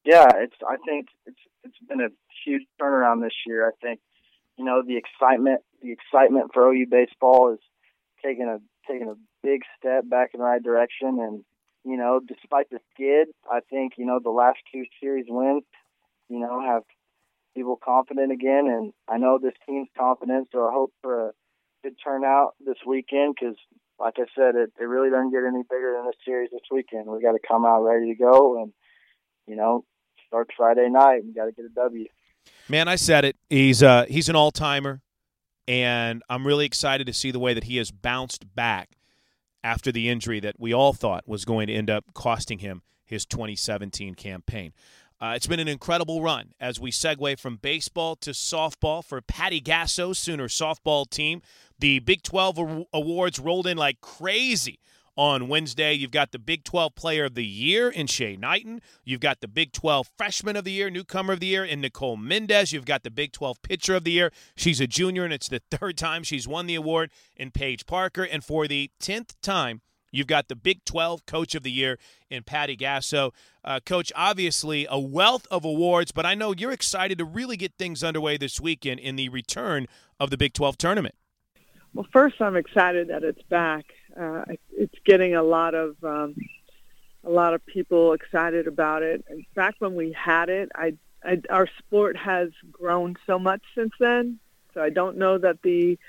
[0.03, 0.55] Yeah, it's.
[0.67, 2.09] I think it's it's been a
[2.45, 3.67] huge turnaround this year.
[3.67, 3.99] I think
[4.57, 7.59] you know the excitement the excitement for OU baseball is
[8.23, 8.57] taking a
[8.91, 11.19] taking a big step back in the right direction.
[11.19, 11.43] And
[11.85, 15.63] you know despite the skid I think you know the last two series wins
[16.29, 16.83] you know have
[17.55, 18.67] people confident again.
[18.67, 21.31] And I know this team's confident so I hope for a
[21.83, 23.55] good turnout this weekend because
[23.99, 27.07] like I said it, it really doesn't get any bigger than this series this weekend.
[27.07, 28.73] We got to come out ready to go and
[29.47, 29.85] you know
[30.27, 31.21] start Friday night.
[31.25, 32.07] We got to get a W.
[32.69, 33.35] Man, I said it.
[33.49, 35.01] He's uh, he's an all timer,
[35.67, 38.97] and I'm really excited to see the way that he has bounced back
[39.63, 43.25] after the injury that we all thought was going to end up costing him his
[43.25, 44.73] 2017 campaign.
[45.19, 49.59] Uh, it's been an incredible run as we segue from baseball to softball for Patty
[49.59, 51.41] Gasso Sooner softball team.
[51.79, 54.79] The Big 12 awards rolled in like crazy
[55.17, 55.93] on Wednesday.
[55.93, 58.81] You've got the Big 12 Player of the Year in Shay Knighton.
[59.03, 62.15] You've got the Big 12 Freshman of the Year, Newcomer of the Year in Nicole
[62.15, 62.71] Mendez.
[62.71, 64.31] You've got the Big 12 Pitcher of the Year.
[64.55, 68.23] She's a junior, and it's the third time she's won the award in Paige Parker.
[68.23, 71.99] And for the 10th time, You've got the Big 12 Coach of the Year
[72.29, 73.31] in Patty Gasso.
[73.63, 77.73] Uh, Coach, obviously a wealth of awards, but I know you're excited to really get
[77.77, 79.85] things underway this weekend in the return
[80.19, 81.15] of the Big 12 tournament.
[81.93, 83.85] Well, first, I'm excited that it's back.
[84.19, 86.35] Uh, it's getting a lot of um,
[87.23, 89.23] a lot of people excited about it.
[89.27, 93.91] And back when we had it, I, I our sport has grown so much since
[93.99, 94.39] then.
[94.73, 95.99] So I don't know that the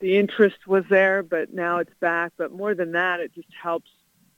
[0.00, 2.32] the interest was there, but now it's back.
[2.36, 3.90] But more than that, it just helps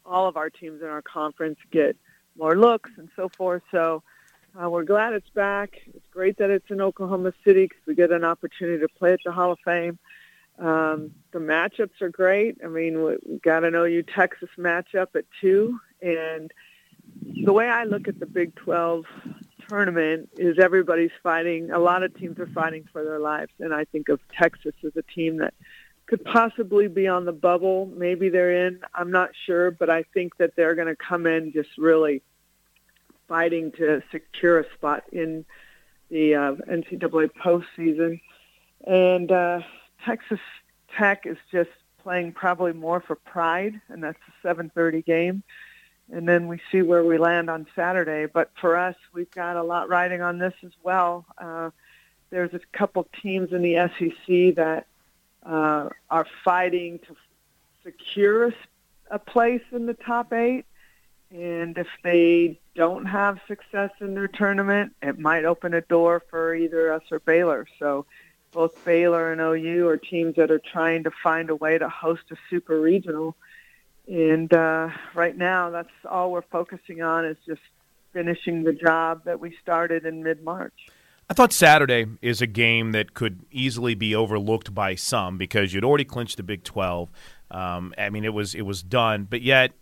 [0.04, 1.96] all of our teams in our conference get
[2.36, 3.62] more looks and so forth.
[3.70, 4.02] So
[4.60, 5.80] uh, we're glad it's back.
[5.86, 9.20] It's great that it's in Oklahoma City because we get an opportunity to play at
[9.24, 9.98] the Hall of Fame.
[10.58, 12.58] Um, the matchups are great.
[12.64, 16.50] I mean, we, got an OU Texas matchup at two, and
[17.44, 19.04] the way I look at the Big 12
[19.68, 21.70] tournament is everybody's fighting.
[21.70, 24.92] A lot of teams are fighting for their lives, and I think of Texas as
[24.96, 25.54] a team that
[26.06, 27.90] could possibly be on the bubble.
[27.94, 28.80] Maybe they're in.
[28.94, 32.22] I'm not sure, but I think that they're going to come in just really
[33.28, 35.44] fighting to secure a spot in
[36.10, 38.20] the uh, NCAA postseason.
[38.86, 39.60] And uh,
[40.06, 40.40] Texas
[40.96, 41.70] Tech is just
[42.02, 45.42] playing probably more for pride, and that's a 7:30 game.
[46.12, 48.26] And then we see where we land on Saturday.
[48.26, 51.26] But for us, we've got a lot riding on this as well.
[51.36, 51.70] Uh,
[52.30, 54.86] there's a couple teams in the SEC that
[55.42, 57.16] uh, are fighting to
[57.82, 58.54] secure a,
[59.10, 60.64] a place in the top eight.
[61.32, 66.54] And if they don't have success in their tournament, it might open a door for
[66.54, 67.66] either us or Baylor.
[67.80, 68.06] So
[68.56, 72.22] both Baylor and OU are teams that are trying to find a way to host
[72.30, 73.36] a super regional.
[74.08, 77.60] And uh, right now, that's all we're focusing on is just
[78.14, 80.72] finishing the job that we started in mid-March.
[81.28, 85.84] I thought Saturday is a game that could easily be overlooked by some because you'd
[85.84, 87.10] already clinched the Big 12.
[87.50, 89.72] Um, I mean, it was it was done, but yet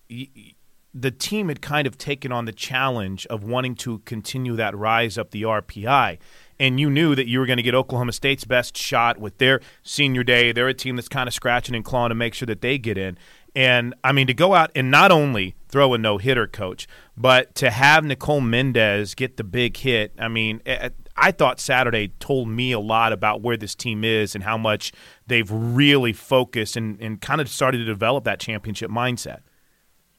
[0.95, 5.19] the team had kind of taken on the challenge of wanting to continue that rise
[5.19, 6.19] up the RPI.
[6.59, 9.61] And you knew that you were going to get Oklahoma State's best shot with their
[9.83, 10.53] senior day.
[10.53, 12.97] They're a team that's kind of scratching and clawing to make sure that they get
[12.97, 13.19] in.
[13.57, 17.55] And I mean, to go out and not only throw a no hitter, coach, but
[17.57, 20.13] to have Nicole Mendez get the big hit.
[20.19, 24.03] I mean, eh, eh, I thought Saturday told me a lot about where this team
[24.03, 24.93] is and how much
[25.27, 29.41] they've really focused and, and kind of started to develop that championship mindset.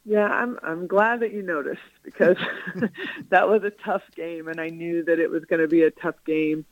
[0.08, 2.36] Yeah, I'm I'm glad that you noticed because
[3.30, 5.90] that was a tough game, and I knew that it was going to be a
[5.90, 6.64] tough game,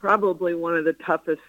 [0.00, 1.40] probably one of the toughest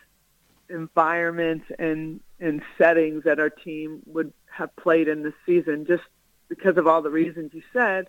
[0.70, 6.04] environments and and settings that our team would have played in this season, just
[6.48, 8.08] because of all the reasons you said.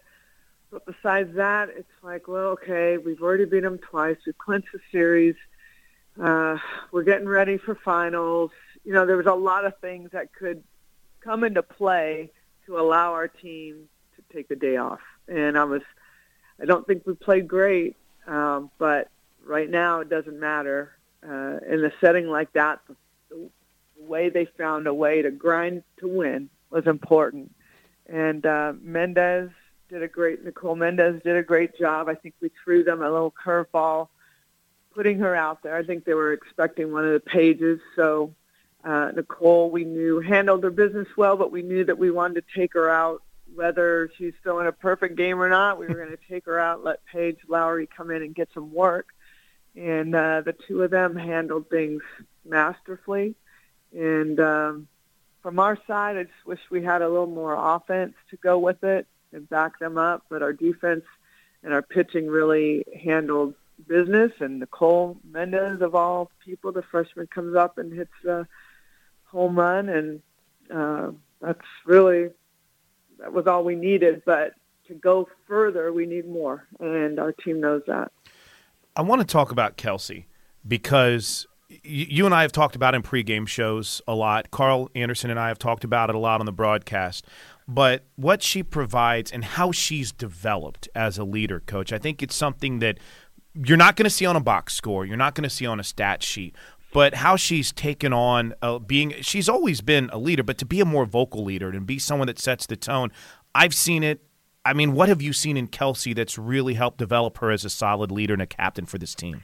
[0.70, 4.18] But besides that, it's like, well, okay, we've already beat them twice.
[4.26, 5.36] We've clinched the series.
[6.22, 6.58] Uh,
[6.90, 8.50] we're getting ready for finals.
[8.84, 10.62] You know, there was a lot of things that could
[11.24, 12.30] come into play
[12.66, 15.00] to allow our team to take the day off.
[15.28, 15.82] And I was,
[16.60, 17.96] I don't think we played great,
[18.26, 19.08] um, but
[19.44, 20.96] right now it doesn't matter.
[21.22, 22.96] Uh, in a setting like that, the,
[23.30, 23.48] the
[23.98, 27.54] way they found a way to grind to win was important.
[28.06, 29.50] And uh, Mendez
[29.88, 32.08] did a great, Nicole Mendez did a great job.
[32.08, 34.08] I think we threw them a little curveball,
[34.94, 35.76] putting her out there.
[35.76, 38.34] I think they were expecting one of the Paiges, so
[38.84, 42.58] uh, Nicole, we knew, handled her business well, but we knew that we wanted to
[42.58, 43.22] take her out,
[43.54, 45.78] whether she's still in a perfect game or not.
[45.78, 48.72] We were going to take her out, let Paige Lowary come in and get some
[48.72, 49.08] work.
[49.76, 52.02] And uh, the two of them handled things
[52.44, 53.36] masterfully.
[53.96, 54.88] And um,
[55.42, 58.82] from our side, I just wish we had a little more offense to go with
[58.84, 60.24] it and back them up.
[60.28, 61.04] But our defense
[61.62, 63.54] and our pitching really handled
[63.86, 64.32] business.
[64.40, 68.42] And Nicole Mendez, of all people, the freshman, comes up and hits uh,–
[69.32, 70.22] home run, and
[70.72, 72.28] uh, that's really
[73.18, 74.22] that was all we needed.
[74.24, 74.52] But
[74.86, 78.12] to go further, we need more, and our team knows that.
[78.94, 80.26] I want to talk about Kelsey
[80.68, 81.46] because
[81.82, 84.50] you and I have talked about in pregame shows a lot.
[84.50, 87.26] Carl Anderson and I have talked about it a lot on the broadcast.
[87.66, 92.34] But what she provides and how she's developed as a leader, coach, I think it's
[92.34, 92.98] something that
[93.54, 95.06] you're not going to see on a box score.
[95.06, 96.54] You're not going to see on a stat sheet
[96.92, 100.80] but how she's taken on uh, being she's always been a leader but to be
[100.80, 103.10] a more vocal leader and be someone that sets the tone
[103.54, 104.22] i've seen it.
[104.64, 107.70] I mean what have you seen in kelsey that's really helped develop her as a
[107.70, 109.42] solid leader and a captain for this team?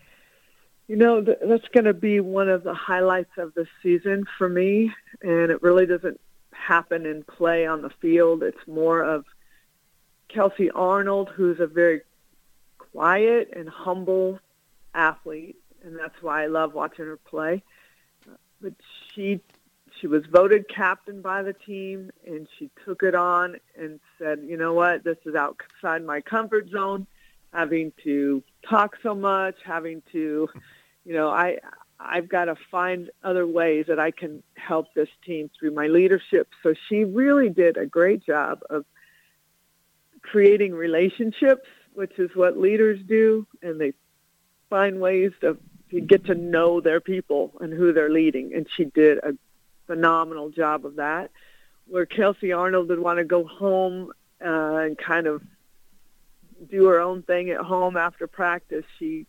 [0.86, 4.92] You know that's going to be one of the highlights of the season for me
[5.22, 6.20] and it really doesn't
[6.52, 8.42] happen in play on the field.
[8.42, 9.24] It's more of
[10.28, 12.02] Kelsey Arnold, who's a very
[12.76, 14.38] quiet and humble
[14.94, 17.62] athlete, and that's why I love watching her play.
[18.60, 18.74] But
[19.14, 19.40] she
[20.00, 24.56] she was voted captain by the team, and she took it on and said, "You
[24.56, 25.04] know what?
[25.04, 27.06] This is outside my comfort zone.
[27.52, 30.48] Having to talk so much, having to,
[31.04, 31.58] you know, I
[31.98, 36.48] I've got to find other ways that I can help this team through my leadership."
[36.62, 38.84] So she really did a great job of
[40.22, 43.94] creating relationships, which is what leaders do, and they
[44.70, 45.58] find ways to,
[46.06, 48.54] get to know their people and who they're leading.
[48.54, 49.32] And she did a
[49.86, 51.30] phenomenal job of that.
[51.86, 54.12] Where Kelsey Arnold would want to go home
[54.44, 55.42] uh, and kind of
[56.70, 59.26] do her own thing at home after practice, she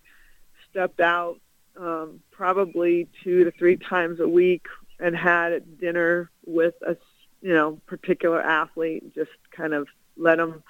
[0.69, 1.39] stepped out
[1.77, 4.67] um, probably two to three times a week
[4.99, 6.97] and had dinner with a
[7.41, 9.15] you know particular athlete.
[9.15, 10.63] Just kind of let them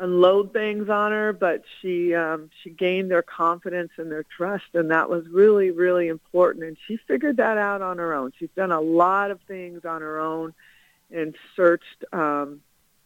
[0.00, 4.90] unload things on her, but she um, she gained their confidence and their trust, and
[4.90, 6.64] that was really really important.
[6.64, 8.32] And she figured that out on her own.
[8.38, 10.54] She's done a lot of things on her own,
[11.10, 12.62] and searched um,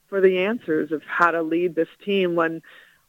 [0.08, 2.62] for the answers of how to lead this team when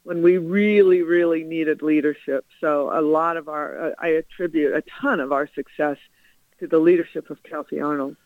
[0.04, 2.46] when we really really needed leadership.
[2.60, 5.98] So a lot of our uh, I attribute a ton of our success
[6.60, 8.18] to the leadership of Kelsey Arnold.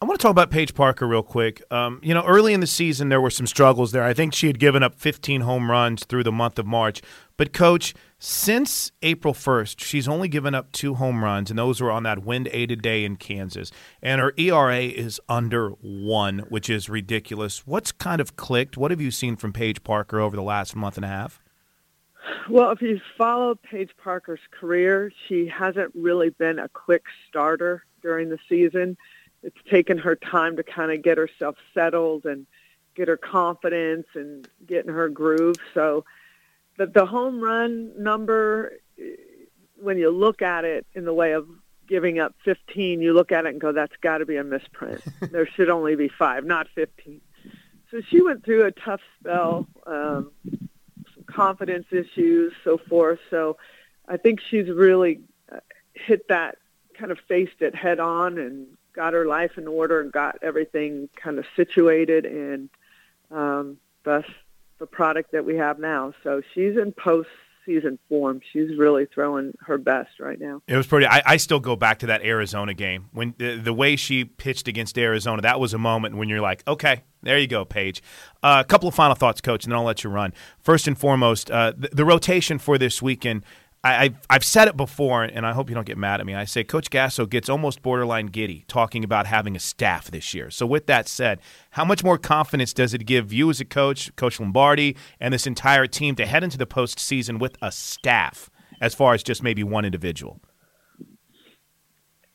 [0.00, 1.60] I want to talk about Paige Parker real quick.
[1.72, 4.04] Um, you know, early in the season, there were some struggles there.
[4.04, 7.02] I think she had given up 15 home runs through the month of March.
[7.36, 11.90] But, coach, since April 1st, she's only given up two home runs, and those were
[11.90, 13.72] on that wind aided day in Kansas.
[14.00, 17.66] And her ERA is under one, which is ridiculous.
[17.66, 18.76] What's kind of clicked?
[18.76, 21.40] What have you seen from Paige Parker over the last month and a half?
[22.48, 28.28] Well, if you follow Paige Parker's career, she hasn't really been a quick starter during
[28.28, 28.96] the season
[29.42, 32.46] it's taken her time to kind of get herself settled and
[32.94, 35.56] get her confidence and get in her groove.
[35.74, 36.04] So
[36.76, 38.72] the, the home run number,
[39.80, 41.46] when you look at it in the way of
[41.88, 45.02] giving up 15, you look at it and go, that's got to be a misprint.
[45.32, 47.20] there should only be five, not 15.
[47.90, 53.18] So she went through a tough spell, um, some confidence issues, so forth.
[53.30, 53.56] So
[54.06, 55.20] I think she's really
[55.50, 55.60] uh,
[55.94, 56.58] hit that,
[56.98, 58.66] kind of faced it head on and
[58.98, 62.68] got her life in order and got everything kind of situated and
[63.30, 64.24] um, thus
[64.80, 66.12] the product that we have now.
[66.24, 67.28] So she's in post
[67.64, 68.40] season form.
[68.52, 70.62] She's really throwing her best right now.
[70.66, 71.06] It was pretty.
[71.06, 74.66] I, I still go back to that Arizona game when the, the, way she pitched
[74.66, 75.42] against Arizona.
[75.42, 78.02] That was a moment when you're like, okay, there you go, Paige.
[78.42, 80.32] Uh, a couple of final thoughts, coach, and then I'll let you run.
[80.58, 83.44] First and foremost, uh, the, the rotation for this weekend.
[83.84, 86.34] I, have I've said it before, and I hope you don't get mad at me.
[86.34, 90.50] I say Coach Gasso gets almost borderline giddy talking about having a staff this year.
[90.50, 94.14] So, with that said, how much more confidence does it give you as a coach,
[94.16, 98.94] Coach Lombardi, and this entire team to head into the postseason with a staff as
[98.94, 100.40] far as just maybe one individual?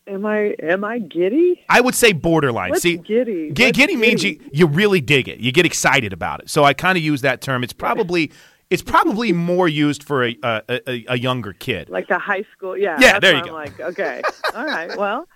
[0.06, 1.63] Am I am I giddy?
[1.69, 2.71] I would say borderline.
[2.71, 3.51] What's See, giddy?
[3.53, 5.39] G- What's giddy means you you really dig it.
[5.39, 6.49] You get excited about it.
[6.49, 7.63] So I kind of use that term.
[7.63, 8.32] It's probably
[8.73, 11.89] it's probably more used for a, a, a, a younger kid.
[11.89, 12.97] Like a high school, yeah.
[12.99, 13.53] Yeah, there you I'm go.
[13.53, 14.21] Like, okay,
[14.55, 14.97] all right.
[14.97, 15.27] Well,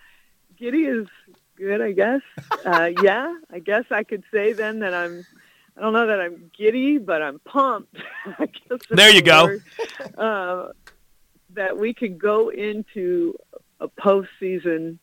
[0.57, 1.07] giddy is
[1.55, 2.21] good, I guess.
[2.65, 5.23] Uh, yeah, I guess I could say then that I'm.
[5.77, 7.95] I don't know that I'm giddy, but I'm pumped.
[8.25, 9.43] I guess There you go.
[9.45, 9.63] word.
[10.17, 10.69] Uh,
[11.51, 13.35] that we could go into
[13.79, 14.97] a postseason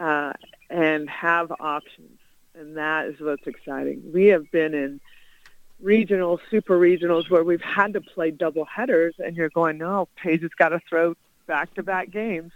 [0.00, 0.32] uh,
[0.70, 2.18] and have options,
[2.54, 4.00] and that is what's exciting.
[4.14, 5.00] We have been in
[5.82, 10.42] regionals, super regionals, where we've had to play double headers, and you're going, no, Paige
[10.42, 11.14] has got to throw
[11.46, 12.52] back-to-back games,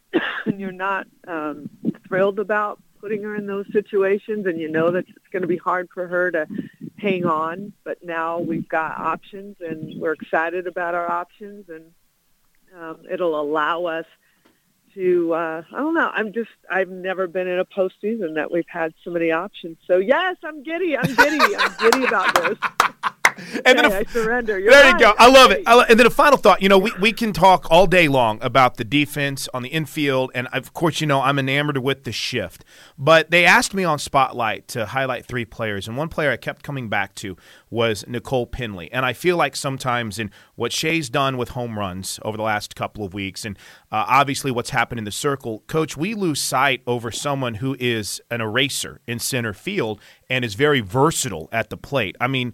[0.46, 1.68] and you're not um,
[2.06, 5.56] thrilled about putting her in those situations, and you know that it's going to be
[5.56, 6.46] hard for her to
[6.98, 7.72] hang on.
[7.84, 11.92] But now we've got options, and we're excited about our options, and
[12.76, 14.06] um, it'll allow us
[14.96, 16.10] to uh, I don't know.
[16.12, 19.76] I'm just I've never been in a postseason that we've had so many options.
[19.86, 20.96] So yes, I'm giddy.
[20.96, 21.56] I'm giddy.
[21.56, 22.58] I'm giddy about this.
[23.64, 24.58] And then Okay, a- I surrender.
[24.58, 25.14] You're there you go.
[25.18, 25.62] I love it.
[25.66, 26.62] I lo- and then a final thought.
[26.62, 30.30] You know, we, we can talk all day long about the defense on the infield,
[30.34, 32.64] and of course, you know, I'm enamored with the shift.
[32.98, 36.62] But they asked me on Spotlight to highlight three players, and one player I kept
[36.62, 37.36] coming back to
[37.70, 38.88] was Nicole Pendley.
[38.92, 42.74] And I feel like sometimes in what Shay's done with home runs over the last
[42.76, 43.58] couple of weeks, and
[43.92, 48.20] uh, obviously what's happened in the circle, Coach, we lose sight over someone who is
[48.30, 52.16] an eraser in center field and is very versatile at the plate.
[52.20, 52.52] I mean,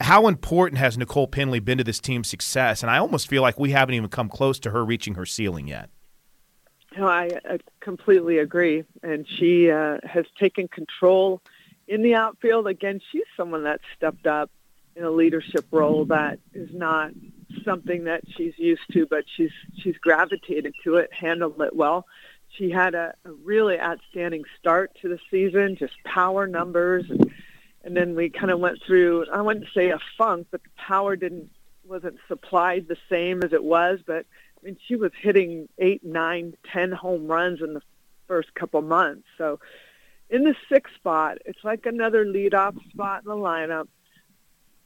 [0.00, 2.82] how important has Nicole Pendley been to this team's success?
[2.82, 5.68] And I almost feel like we haven't even come close to her reaching her ceiling
[5.68, 5.90] yet.
[6.96, 7.30] No, I,
[7.80, 8.84] completely agree.
[9.02, 11.42] And she uh, has taken control
[11.88, 14.50] in the outfield, again, she's someone that stepped up
[14.94, 17.12] in a leadership role that is not
[17.64, 22.06] something that she's used to, but she's she's gravitated to it, handled it well.
[22.56, 27.30] She had a, a really outstanding start to the season, just power numbers, and,
[27.88, 29.24] and then we kind of went through.
[29.32, 31.50] I wouldn't say a funk, but the power didn't
[31.86, 34.00] wasn't supplied the same as it was.
[34.06, 34.26] But
[34.60, 37.80] I mean, she was hitting eight, nine, ten home runs in the
[38.26, 39.26] first couple months.
[39.38, 39.58] So
[40.28, 43.88] in the sixth spot, it's like another leadoff spot in the lineup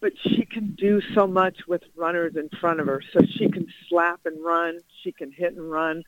[0.00, 3.00] but she can do so much with runners in front of her.
[3.12, 6.03] So she can slap and run, she can hit and run,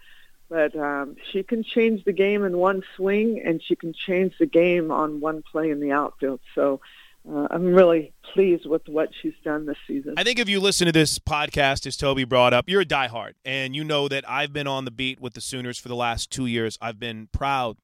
[0.48, 4.46] but um, she can change the game in one swing, and she can change the
[4.46, 6.40] game on one play in the outfield.
[6.54, 6.80] So
[7.28, 10.14] uh, I'm really pleased with what she's done this season.
[10.16, 13.32] I think if you listen to this podcast, as Toby brought up, you're a diehard,
[13.44, 16.30] and you know that I've been on the beat with the Sooners for the last
[16.30, 16.78] two years.
[16.80, 17.76] I've been proud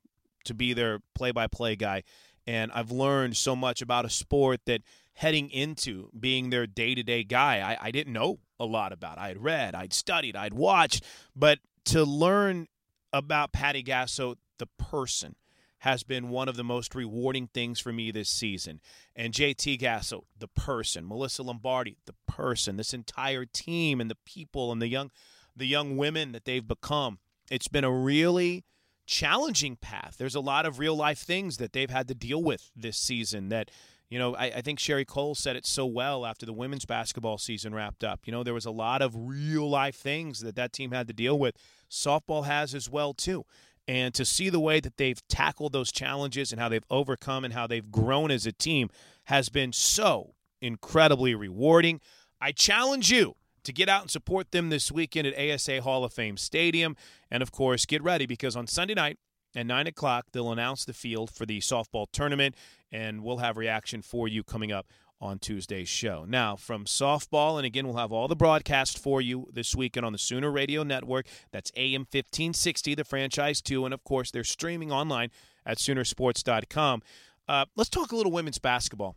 [0.45, 2.03] to be their play-by-play guy,
[2.47, 4.83] and I've learned so much about a sport that–
[5.15, 7.61] heading into being their day to day guy.
[7.61, 9.19] I, I didn't know a lot about.
[9.19, 11.05] I had read, I'd studied, I'd watched,
[11.37, 12.69] but to learn
[13.13, 15.35] about Patty Gasso, the person,
[15.81, 18.81] has been one of the most rewarding things for me this season.
[19.17, 24.73] And JT Gasso, the person, Melissa Lombardi, the person, this entire team and the people
[24.73, 25.11] and the young
[25.57, 27.19] the young women that they've become.
[27.51, 28.65] It's been a really
[29.05, 30.15] challenging path.
[30.17, 33.49] There's a lot of real life things that they've had to deal with this season
[33.49, 33.71] that
[34.11, 37.39] you know, I, I, think Sherri Coale said it so well after the women's basketball
[37.39, 38.21] season wrapped up.
[38.27, 41.13] You know, there was a lot of real life things that that team had to
[41.13, 41.57] deal with.
[41.89, 43.45] Softball has as well too.
[43.87, 47.55] And to see the way that they've tackled those challenges and how they've overcome and
[47.55, 48.91] how they've grown as a team
[49.25, 52.01] has been so incredibly rewarding.
[52.41, 56.13] I challenge you to get out and support them this weekend at ASA Hall of
[56.13, 56.97] Fame Stadium.
[57.31, 59.19] And of course, get ready because on Sunday night,
[59.55, 62.55] at 9 o'clock, they'll announce the field for the softball tournament,
[62.91, 64.87] and we'll have reaction for you coming up
[65.21, 66.25] on Tuesday's show.
[66.27, 70.13] Now, from softball, and again, we'll have all the broadcast for you this weekend on
[70.13, 71.27] the Sooner Radio Network.
[71.53, 73.85] That's AM 1560, the franchise, too.
[73.85, 75.31] And of course, they're streaming online
[75.67, 77.03] at Soonersports.com.
[77.47, 79.17] Uh, let's talk a little women's basketball.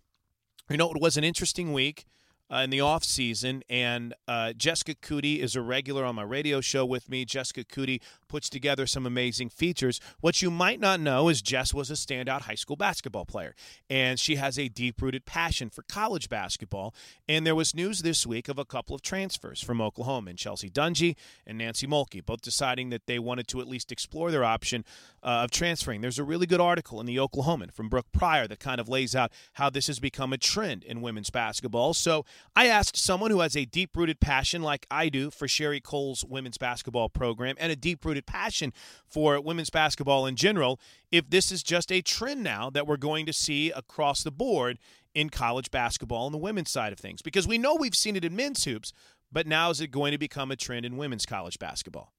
[0.70, 2.06] You know, it was an interesting week
[2.54, 6.62] uh, in the off season, and uh, Jessica Coody is a regular on my radio
[6.62, 7.26] show with me.
[7.26, 10.00] Jessica Coody puts together some amazing features.
[10.20, 13.56] What you might not know is Jess was a standout high school basketball player,
[13.90, 16.94] and she has a deep-rooted passion for college basketball.
[17.28, 20.70] And there was news this week of a couple of transfers from Oklahoma, and Chelsea
[20.70, 21.16] Dungee
[21.48, 24.86] and Nancy Mulkey, both deciding that they wanted to at least explore their option
[25.24, 26.02] uh, of transferring.
[26.02, 29.16] There's a really good article in the Oklahoman from Brooke Pryor that kind of lays
[29.16, 31.96] out how this has become a trend in women's basketball.
[31.96, 32.26] So
[32.56, 36.24] I asked someone who has a deep rooted passion, like I do, for Sherri Coale's
[36.24, 38.74] women's basketball program and a deep rooted passion
[39.08, 40.80] for women's basketball in general,
[41.12, 44.78] if this is just a trend now that we're going to see across the board
[45.16, 47.22] in college basketball on the women's side of things.
[47.22, 48.94] Because we know we've seen it in men's hoops,
[49.32, 52.14] but now is it going to become a trend in women's college basketball?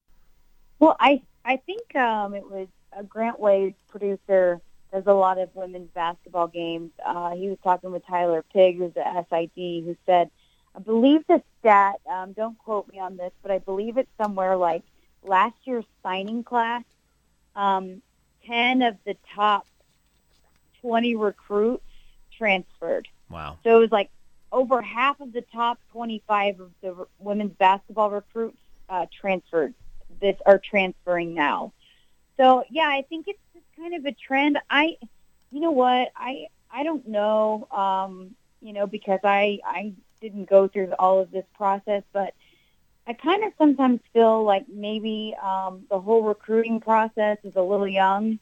[0.79, 2.67] Well, I I think um, it was
[2.97, 4.61] a Grant Wade producer
[4.95, 6.91] does a lot of women's basketball games.
[7.05, 10.29] Uh, he was talking with Tyler Pigg, who's a SID, who said,
[10.73, 14.55] I believe the stat, um, don't quote me on this, but I believe it's somewhere
[14.55, 14.83] like
[15.21, 16.83] last year's signing class,
[17.57, 18.01] um,
[18.45, 19.67] 10 of the top
[20.81, 21.83] 20 recruits
[22.37, 23.07] transferred.
[23.29, 23.57] Wow.
[23.63, 24.11] So it was like
[24.51, 29.73] over half of the top 25 of the women's basketball recruits uh, transferred
[30.21, 31.73] this are transferring now.
[32.37, 33.39] So yeah, I think it's
[33.85, 34.57] kind of a trend.
[34.69, 34.97] I,
[35.51, 40.67] you know what, I I don't know, um, you know, because I I didn't go
[40.67, 42.33] through all of this process, but
[43.05, 47.87] I kind of sometimes feel like maybe um, the whole recruiting process is a little
[47.87, 48.39] young.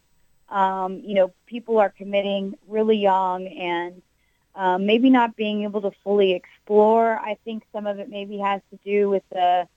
[0.48, 4.02] Um, you know, people are committing really young and
[4.56, 7.18] um, maybe not being able to fully explore.
[7.18, 9.68] I think some of it maybe has to do with the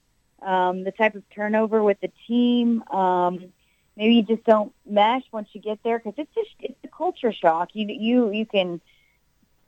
[0.42, 2.84] um, the type of turnover with the team.
[2.90, 3.52] Um,
[3.96, 7.32] maybe you just don't mesh once you get there because it's just it's a culture
[7.32, 7.70] shock.
[7.72, 8.80] You you you can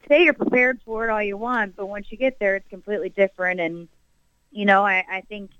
[0.08, 3.08] say you're prepared for it all you want, but once you get there, it's completely
[3.08, 3.60] different.
[3.60, 3.88] And
[4.50, 5.50] you know, I I think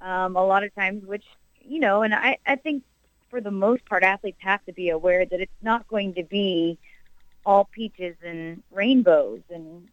[0.00, 1.24] um, a lot of times, which
[1.60, 2.82] you know, and I I think
[3.30, 6.78] for the most part, athletes have to be aware that it's not going to be
[7.44, 9.88] all peaches and rainbows and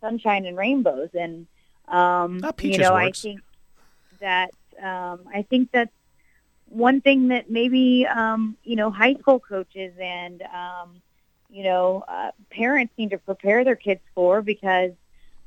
[0.00, 1.46] sunshine and rainbows and
[1.88, 3.20] um, you know, works.
[3.20, 3.40] I think
[4.20, 4.50] that
[4.82, 5.92] um, I think that's
[6.72, 11.02] one thing that maybe um, you know high school coaches and um,
[11.50, 14.92] you know uh, parents need to prepare their kids for because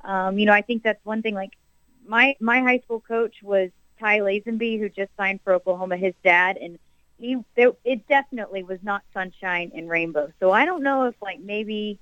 [0.04, 1.34] um, you know I think that's one thing.
[1.34, 1.54] Like
[2.08, 5.98] my my high school coach was Ty Lazenby, who just signed for Oklahoma.
[5.98, 6.78] His dad and
[7.18, 10.32] he there, it definitely was not sunshine and rainbows.
[10.40, 12.00] So I don't know if like maybe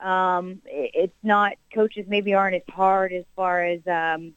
[0.00, 4.32] um, it, it's not coaches maybe aren't as hard as far as um,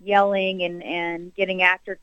[0.00, 1.98] yelling and and getting after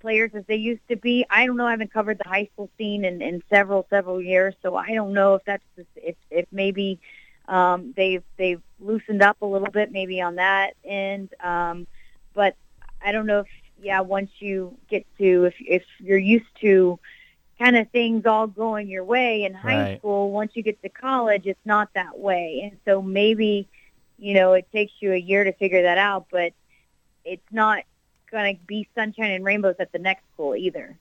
[0.00, 1.24] players as they used to be.
[1.30, 1.66] I don't know.
[1.66, 5.12] I haven't covered the high school scene in, in several several years, so I don't
[5.14, 7.00] know if that's just, if if maybe
[7.48, 11.30] um, they've they've loosened up a little bit maybe on that end.
[11.42, 11.86] Um,
[12.34, 12.54] but
[13.02, 13.46] I don't know if
[13.80, 16.98] yeah once you get to if if you're used to
[17.58, 19.96] kind of things all going your way in high Right.
[19.96, 23.68] school once you get to college it's not that way and so maybe
[24.18, 26.52] you know it takes you a year to figure that out but
[27.24, 27.82] it's not
[28.30, 30.96] going to be sunshine and rainbows at the next school either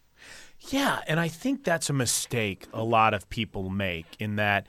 [0.70, 4.68] Yeah, and I think that's a mistake a lot of people make in that,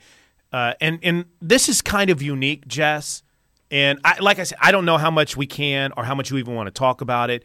[0.53, 3.23] uh, and and this is kind of unique, Jess.
[3.71, 6.29] And I, like I said, I don't know how much we can or how much
[6.29, 7.43] you even want to talk about it.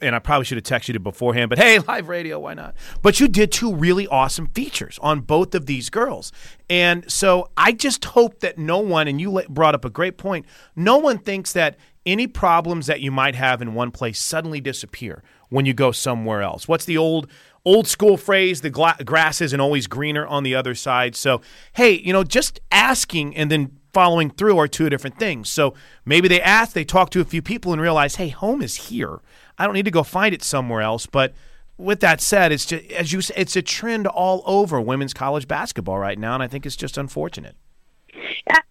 [0.00, 2.76] And I probably should have texted you beforehand, but hey, live radio, why not?
[3.02, 6.30] But you did two really awesome features on both of these girls.
[6.70, 10.46] And so I just hope that no one, and you brought up a great point,
[10.76, 11.76] no one thinks that
[12.08, 16.42] any problems that you might have in one place suddenly disappear when you go somewhere
[16.42, 16.66] else.
[16.66, 17.30] What's the old
[17.64, 18.62] old school phrase?
[18.62, 21.14] The gla- grass isn't always greener on the other side.
[21.14, 21.40] So
[21.74, 25.48] hey you know just asking and then following through are two different things.
[25.48, 28.88] So maybe they ask, they talk to a few people and realize, hey home is
[28.88, 29.20] here.
[29.58, 31.06] I don't need to go find it somewhere else.
[31.06, 31.34] But
[31.76, 35.46] with that said it's just as you say it's a trend all over women's college
[35.46, 37.54] basketball right now and i think it's just unfortunate.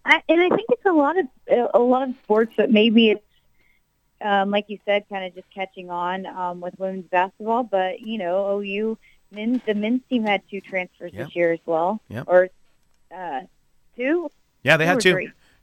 [0.08, 1.26] I, and I think it's a lot of
[1.74, 3.24] a lot of sports that maybe it's
[4.20, 7.62] um, like you said, kind of just catching on um, with women's basketball.
[7.62, 8.98] But you know, OU
[9.32, 11.24] men's the men's team had two transfers Yeah.
[11.24, 12.24] this year as well, Yep.
[12.26, 12.48] or
[13.14, 13.40] uh,
[13.96, 14.30] two.
[14.62, 15.12] yeah they Two had two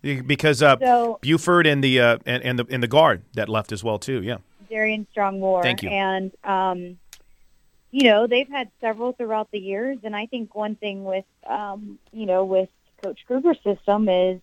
[0.04, 0.22] three.
[0.22, 3.72] because uh, So buford and the uh, and, and the and the guard that left
[3.72, 4.38] as well too yeah
[4.70, 5.62] Darrion Strong Moore.
[5.62, 5.90] Thank you.
[5.90, 6.98] And um,
[7.92, 11.98] you know, they've had several throughout the years, and I think one thing with um,
[12.12, 12.70] you know with
[13.04, 14.42] Coach Kruger's system is,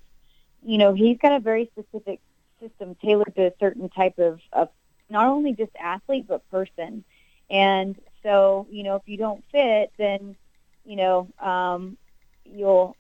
[0.65, 2.21] you know, he's got a very specific
[2.63, 4.69] system tailored to a certain type of, of
[5.11, 7.05] not only just athlete but person.
[7.51, 10.37] And so, you know, if you don't fit, then
[10.85, 11.97] you know um,
[12.45, 12.97] you'll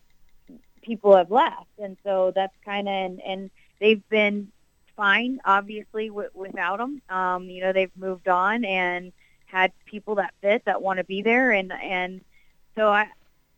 [0.82, 3.50] people have left, and so that's kind of and, and
[3.80, 4.48] they've been
[4.96, 7.00] fine, obviously, w- without them.
[7.08, 9.12] Um, you know, they've moved on and
[9.46, 12.20] had people that fit that want to be there, and and
[12.74, 13.06] so I,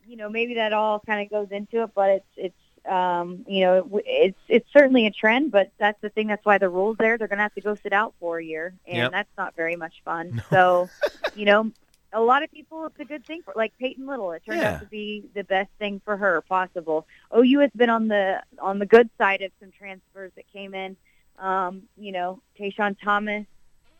[0.07, 3.65] you know, maybe that all kind of goes into it, but it's it's um, you
[3.65, 6.27] know, it's it's certainly a trend, but that's the thing.
[6.29, 7.17] That's why the rules there.
[7.19, 9.13] They're going to have to go sit out for a year, and Yep.
[9.13, 10.43] that's not very much fun.
[10.51, 10.91] So,
[11.35, 11.71] you know.
[12.17, 14.31] A lot of people, it's a good thing for, like Peyton Little.
[14.31, 14.75] It turned Yeah.
[14.77, 17.09] out to be the best thing for her possible.
[17.37, 20.97] OU has been on the on the good side of some transfers that came in.
[21.41, 23.47] Um, you know, Tayshawn Thomas,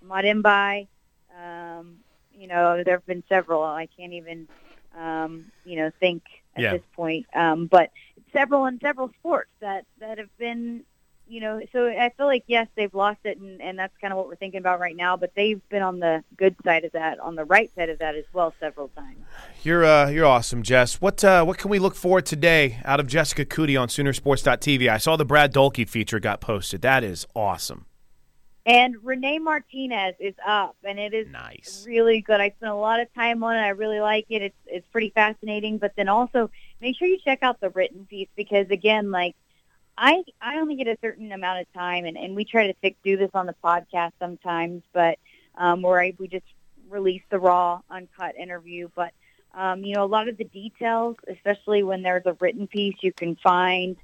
[0.07, 0.87] Madimbai.
[1.37, 1.97] Um,
[2.33, 3.63] you know, there have been several.
[3.65, 4.47] I can't even,
[4.97, 6.23] um, you know, think
[6.57, 6.73] at Yeah.
[6.75, 7.27] this point.
[7.35, 7.91] Um, but
[8.33, 10.83] several in several sports that that have been,
[11.29, 11.61] you know.
[11.73, 14.37] So I feel like yes, they've lost it, and, and that's kind of what we're
[14.37, 15.17] thinking about right now.
[15.17, 18.15] But they've been on the good side of that, on the right side of that
[18.15, 19.19] as well, several times.
[19.63, 21.01] You're uh, you're awesome, Jess.
[21.01, 24.89] What uh, what can we look for today out of Jessica Coody on Soonersports.tv?
[24.89, 26.83] I saw the Brad Dalke feature got posted.
[26.83, 27.87] That is awesome.
[28.67, 31.85] And Renae Martinez is up, and it is Nice.
[31.87, 32.41] really good.
[32.41, 33.61] I spent a lot of time on it.
[33.61, 34.41] I really like it.
[34.41, 35.77] It's it's pretty fascinating.
[35.79, 36.51] But then also
[36.81, 39.37] make sure you check out the written piece because again, like
[39.99, 43.17] I I only get a certain amount of time, and and we try to do
[43.19, 45.19] this on the podcast sometimes, but
[45.57, 46.47] um, where I, we just
[46.89, 48.89] release the raw, uncut interview.
[48.95, 49.13] But
[49.55, 53.13] um, you know, a lot of the details, especially when there's a written piece, you
[53.13, 53.97] can find,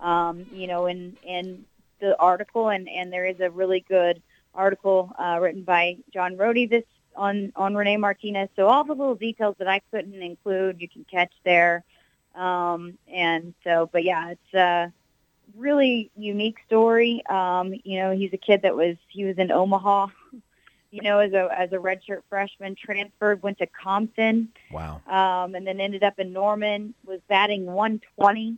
[0.00, 1.64] um, you know, in in
[2.00, 4.22] the article, and and there is a really good
[4.54, 6.84] article uh, written by John Rohde this
[7.16, 8.48] on on Renae Martinez.
[8.56, 11.84] So all the little details that I couldn't include, you can catch there.
[12.34, 14.92] Um, and so, but yeah, it's a
[15.56, 17.22] really unique story.
[17.26, 20.08] Um, you know, he's a kid that was he was in Omaha.
[20.90, 25.02] You know, as a as a redshirt freshman, transferred, went to Compton, Wow.
[25.06, 26.94] um, and then ended up in Norman.
[27.04, 28.56] Was batting 120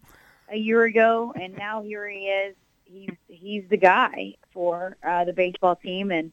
[0.49, 2.55] a year ago, and now here he is.
[2.93, 6.33] He's he's the guy for uh, the baseball team, and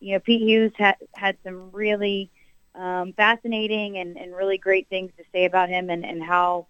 [0.00, 2.30] you know Pete Hughes had had some really
[2.74, 6.66] um, fascinating and, and really great things to say about him, and, and how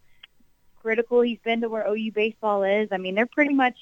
[0.80, 2.88] critical he's been to where OU baseball is.
[2.90, 3.76] I mean, they're pretty much,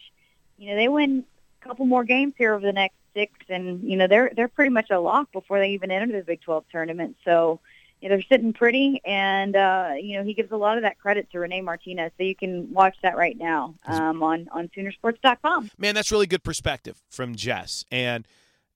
[0.59, 1.24] you know, they win
[1.61, 4.70] a couple more games here over the next six, and you know they're they're pretty
[4.70, 7.16] much a lock before they even enter the Big 12 tournament.
[7.24, 7.61] So
[8.01, 10.98] you know, they're sitting pretty, and uh, you know he gives a lot of that
[10.98, 12.12] credit to Renae Martinez.
[12.16, 15.70] So you can watch that right now um, on on Soonersports.com.
[15.78, 17.84] Man, that's really good perspective from Jess.
[17.90, 18.26] And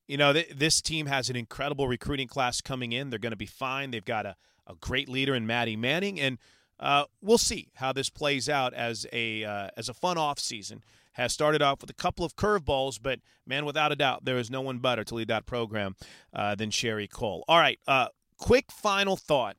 [0.06, 3.10] you know, th- this team has an incredible recruiting class coming in.
[3.10, 3.90] They're going to be fine.
[3.90, 6.38] They've got a a great leader in Maddie Manning, and
[6.80, 10.82] uh, we'll see how this plays out as a uh, as a fun off season.
[11.12, 14.50] Has started off with a couple of curveballs, but man, without a doubt, there is
[14.50, 15.94] no one better to lead that program
[16.32, 17.44] uh, than Sherri Coale.
[17.46, 18.08] All right, uh,
[18.44, 19.56] quick final thought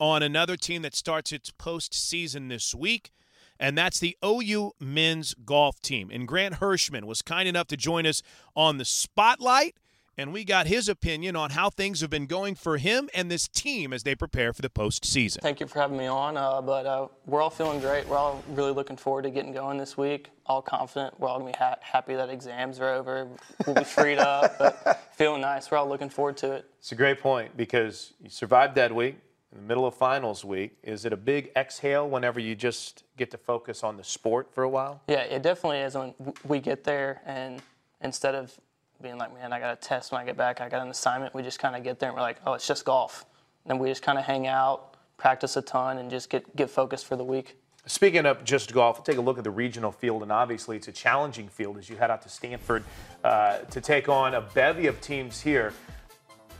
[0.00, 3.12] on another team that starts its postseason this week
[3.60, 6.10] and that's the OU men's golf team.
[6.12, 8.20] And Grant Hirschman was kind enough to join us
[8.56, 9.76] on the spotlight
[10.16, 13.48] and we got his opinion on how things have been going for him and this
[13.48, 15.40] team as they prepare for the postseason.
[15.40, 16.36] Thank you for having me on.
[16.36, 18.06] Uh, but uh, we're all feeling great.
[18.08, 20.30] We're all really looking forward to getting going this week.
[20.46, 21.18] All confident.
[21.18, 23.28] We're all gonna be ha- happy that exams are over.
[23.66, 25.70] We'll be freed up, but feeling nice.
[25.70, 26.66] We're all looking forward to it.
[26.78, 29.16] It's a great point because you survived that week
[29.52, 30.76] in the middle of finals week.
[30.82, 34.64] Is it a big exhale whenever you just get to focus on the sport for
[34.64, 35.02] a while?
[35.08, 36.14] Yeah, it definitely is when
[36.46, 37.62] we get there and
[38.00, 38.58] instead of
[39.02, 40.60] being like, man, I got a test when I get back.
[40.60, 41.34] I got an assignment.
[41.34, 43.24] We just kind of get there and we're like, oh, it's just golf.
[43.66, 47.06] And we just kind of hang out, practice a ton, and just get get focused
[47.06, 47.56] for the week.
[47.86, 50.92] Speaking of just golf, take a look at the regional field, and obviously it's a
[50.92, 52.84] challenging field as you head out to Stanford
[53.24, 55.72] uh, to take on a bevy of teams here.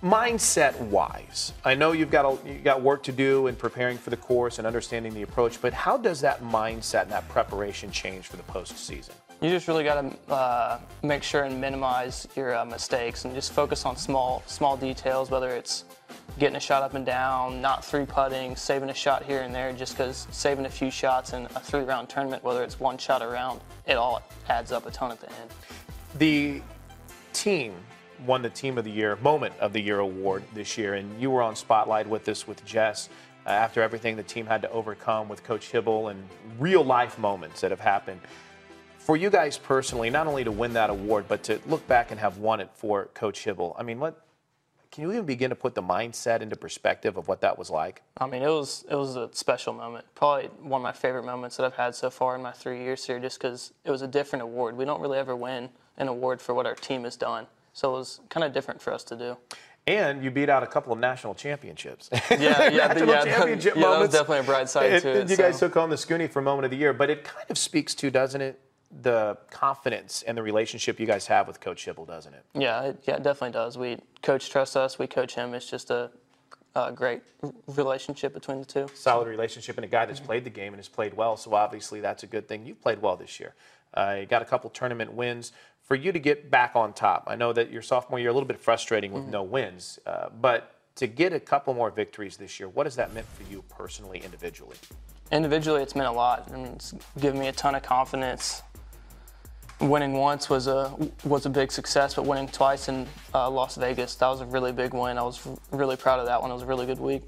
[0.03, 4.09] Mindset wise, I know you've got a, you got work to do in preparing for
[4.09, 8.27] the course and understanding the approach, but how does that mindset and that preparation change
[8.27, 9.11] for the postseason?
[9.43, 13.53] You just really got to uh, make sure and minimize your uh, mistakes and just
[13.53, 15.85] focus on small small details, whether it's
[16.39, 19.73] getting a shot up and down, not three putting, saving a shot here and there,
[19.73, 23.23] just because saving a few shots in a three round tournament, whether it's one shot
[23.23, 25.51] around, it all adds up a ton at the end.
[26.19, 26.63] The
[27.33, 27.73] team
[28.27, 31.31] won the Team of the Year, Moment of the Year award this year, and you
[31.31, 33.09] were on Spotlight with this with Jess
[33.47, 36.23] uh, after everything the team had to overcome with Coach Hybl and
[36.59, 38.21] real life moments that have happened
[39.11, 42.21] for you guys personally, not only to win that award, but to look back and
[42.21, 44.25] have won it for Coach Hybl, I mean, what
[44.93, 48.03] can you even begin to put the mindset into perspective of what that was like?
[48.19, 50.05] I mean, it was it was a special moment.
[50.15, 53.05] Probably one of my favorite moments that I've had so far in my three years
[53.05, 54.77] here, just because it was a different award.
[54.77, 57.99] We don't really ever win an award for what our team has done, so it
[57.99, 59.37] was kind of different for us to do.
[59.89, 62.11] And you beat out a couple of national championships.
[62.31, 64.13] Yeah, yeah, national yeah, championship yeah, moments.
[64.13, 65.31] that was definitely a bright side it, to it.
[65.31, 65.43] You so.
[65.43, 67.93] guys took home the Scoonie for Moment of the Year, but it kind of speaks
[67.97, 68.61] to, doesn't it,
[69.03, 72.45] the confidence and the relationship you guys have with Coach Hybl, doesn't it?
[72.55, 73.79] Yeah, it, yeah, it definitely does.
[73.79, 75.55] We coach trusts us, we coach him.
[75.55, 76.11] It's just a,
[76.75, 77.23] a great
[77.69, 78.89] relationship between the two.
[78.95, 81.37] Solid relationship, and a guy that's played the game and has played well.
[81.37, 82.67] So obviously that's a good thing.
[82.67, 83.55] You've played well this year.
[83.95, 85.53] Uh, you got a couple tournament wins.
[85.83, 88.47] For you to get back on top, I know that your sophomore year a little
[88.47, 89.33] bit frustrating with mm-hmm.
[89.33, 93.13] no wins, uh, but to get a couple more victories this year, what has that
[93.13, 94.77] meant for you personally, individually?
[95.33, 96.49] Individually, it's meant a lot.
[96.53, 98.63] I mean, it's given me a ton of confidence
[99.81, 104.15] winning once was a was a big success, but winning twice in uh, Las Vegas
[104.17, 105.19] that was a really big win.
[105.19, 106.51] I was really proud of that one.
[106.51, 107.23] It was a really good week.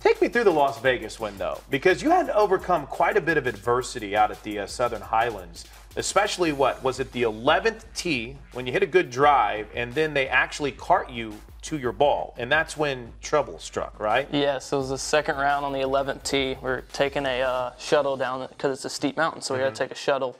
[0.00, 3.20] Take me through the Las Vegas win though, because you had to overcome quite a
[3.20, 5.64] bit of adversity out at the uh, Southern Highlands.
[5.96, 10.14] Especially what was it the 11th tee when you hit a good drive, and then
[10.14, 14.28] they actually cart you to your ball, and that's when trouble struck, right?
[14.30, 16.56] Yes, it was the second round on the 11th tee.
[16.62, 19.68] We're taking a uh, shuttle down because it's a steep mountain, so we mm-hmm.
[19.68, 20.36] got to take a shuttle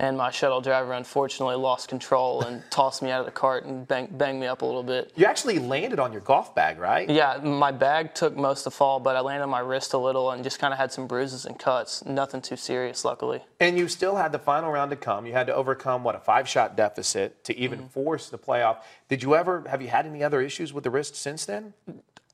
[0.00, 3.86] and my shuttle driver unfortunately lost control and tossed me out of the cart and
[3.86, 5.12] bang, banged me up a little bit.
[5.14, 7.08] You actually landed on your golf bag, right?
[7.08, 9.98] Yeah, my bag took most of the fall, but I landed on my wrist a
[9.98, 12.02] little and just kind of had some bruises and cuts.
[12.06, 13.42] Nothing too serious, luckily.
[13.60, 15.26] And you still had the final round to come.
[15.26, 17.88] You had to overcome what a five-shot deficit to even mm-hmm.
[17.88, 18.78] force the playoff.
[19.10, 21.74] Did you ever have you had any other issues with the wrist since then?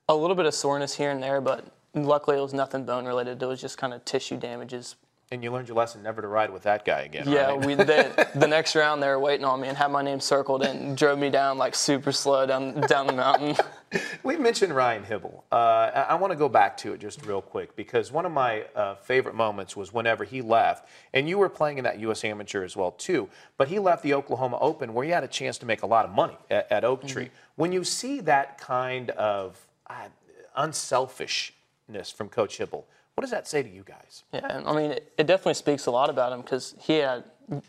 [0.08, 1.64] A little bit of soreness here and there, but
[1.94, 3.42] luckily it was nothing bone related.
[3.42, 4.94] It was just kind of tissue damages
[5.32, 7.28] and you learned your lesson never to ride with that guy again.
[7.28, 7.66] Yeah, right?
[7.66, 10.62] we the, the next round they were waiting on me and had my name circled
[10.62, 13.56] and drove me down like super slow down down the mountain.
[14.22, 15.42] we mentioned Ryan Hybl.
[15.50, 18.30] Uh, I, I want to go back to it just real quick because one of
[18.30, 22.24] my uh, favorite moments was whenever he left, and you were playing in that U.S.
[22.24, 23.28] Amateur as well too.
[23.56, 26.04] But he left the Oklahoma Open where he had a chance to make a lot
[26.04, 27.24] of money at, at Oak Tree.
[27.24, 27.34] Mm-hmm.
[27.56, 29.58] When you see that kind of
[29.88, 30.08] uh,
[30.54, 32.84] unselfishness from Coach Hybl
[33.16, 34.24] what does that say to you guys?
[34.32, 37.24] Yeah, I mean, it, it definitely speaks a lot about him because he had,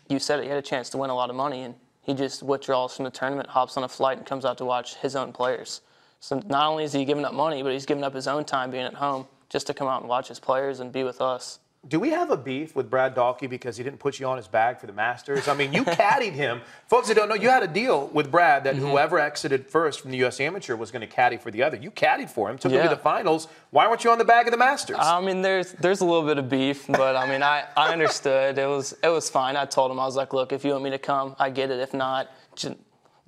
[0.06, 2.12] you said it, he had a chance to win a lot of money, and he
[2.12, 5.16] just withdraws from the tournament, hops on a flight, and comes out to watch his
[5.16, 5.80] own players.
[6.20, 8.70] So not only is he giving up money, but he's giving up his own time
[8.70, 11.60] being at home just to come out and watch his players and be with us.
[11.86, 14.48] Do we have a beef with Brad Dalke because he didn't put you on his
[14.48, 15.46] bag for the Masters?
[15.46, 16.60] I mean, you caddied him.
[16.88, 18.86] Folks that don't know, you had a deal with Brad that mm-hmm.
[18.86, 20.40] whoever exited first from the U.S.
[20.40, 21.76] Amateur was going to caddy for the other.
[21.76, 22.78] You caddied for him, took yeah.
[22.78, 23.46] him to the finals.
[23.70, 24.96] Why weren't you on the bag of the Masters?
[24.98, 28.58] I mean, there's there's a little bit of beef, but I mean, I, I understood.
[28.58, 29.56] It was it was fine.
[29.56, 31.70] I told him I was like, look, if you want me to come, I get
[31.70, 31.78] it.
[31.78, 32.74] If not, just,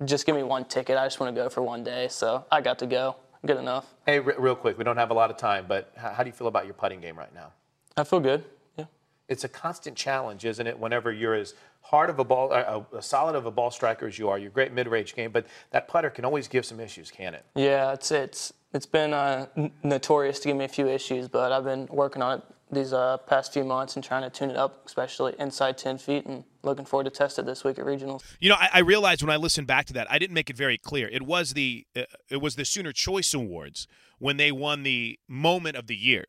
[0.03, 0.97] just give me one ticket.
[0.97, 2.09] I just want to go for one day.
[2.09, 3.85] So I got to go good enough.
[4.05, 6.29] Hey, r- real quick, we don't have a lot of time, but how, how do
[6.29, 7.53] you feel about your putting game right now?
[7.97, 8.43] I feel good.
[8.77, 8.85] Yeah.
[9.27, 10.79] It's a constant challenge, isn't it?
[10.79, 14.17] Whenever you're as hard of a ball, uh, a solid of a ball striker as
[14.17, 17.33] you are, you're great mid-range game, but that putter can always give some issues, can
[17.33, 17.45] it?
[17.55, 19.47] Yeah, it's it's it's been uh,
[19.83, 23.17] notorious to give me a few issues, but I've been working on it these uh,
[23.17, 26.85] past few months and trying to tune it up, especially inside 10 feet, and looking
[26.85, 28.23] forward to test it this week at regionals.
[28.39, 30.55] You know, I, I realized when I listened back to that, I didn't make it
[30.55, 31.09] very clear.
[31.09, 33.87] It was the uh, it was the Sooner Choice Awards
[34.19, 36.25] when they won the Moment of the Year.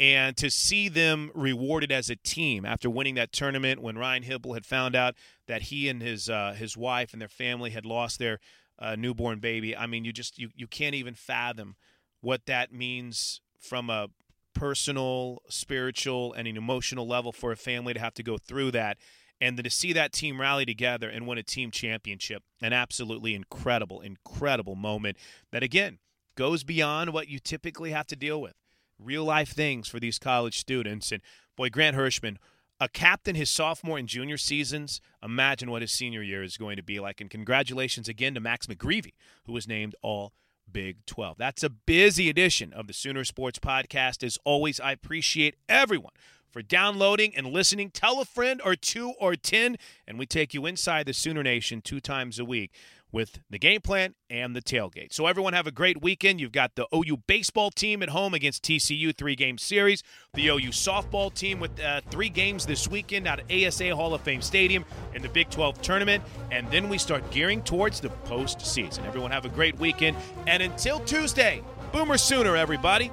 [0.00, 4.54] And to see them rewarded as a team after winning that tournament, when Ryan Hybl
[4.54, 5.14] had found out
[5.46, 8.40] that he and his uh, his wife and their family had lost their
[8.78, 11.76] uh, newborn baby, I mean, you just you, you can't even fathom
[12.22, 14.08] what that means from a
[14.54, 18.96] personal, spiritual, and an emotional level for a family to have to go through that.
[19.38, 23.34] And then to see that team rally together and win a team championship, an absolutely
[23.34, 25.18] incredible, incredible moment
[25.50, 25.98] that, again,
[26.36, 28.54] goes beyond what you typically have to deal with.
[29.02, 31.12] Real life things for these college students.
[31.12, 31.22] And
[31.56, 32.36] boy, Grant Hirschman,
[32.80, 36.82] a captain his sophomore and junior seasons, imagine what his senior year is going to
[36.82, 37.20] be like.
[37.20, 39.12] And congratulations again to Max McGreevy,
[39.44, 40.32] who was named All
[40.70, 41.36] Big 12.
[41.38, 44.22] That's a busy edition of the Sooner Sports Podcast.
[44.22, 46.12] As always, I appreciate everyone
[46.50, 47.90] for downloading and listening.
[47.90, 49.76] Tell a friend or two or 10,
[50.06, 52.72] and we take you inside the Sooner Nation two times a week
[53.12, 55.12] with the game plan and the tailgate.
[55.12, 56.40] So everyone have a great weekend.
[56.40, 60.02] You've got the OU baseball team at home against TCU three game series.
[60.34, 64.20] The OU softball team with uh, three games this weekend out at ASA Hall of
[64.22, 64.84] Fame Stadium
[65.14, 69.06] in the Big 12 tournament, and then we start gearing towards the postseason.
[69.06, 73.10] Everyone have a great weekend, and until Tuesday, Boomer Sooner, everybody.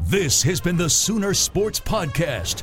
[0.00, 2.62] This has been the Sooner Sports Podcast.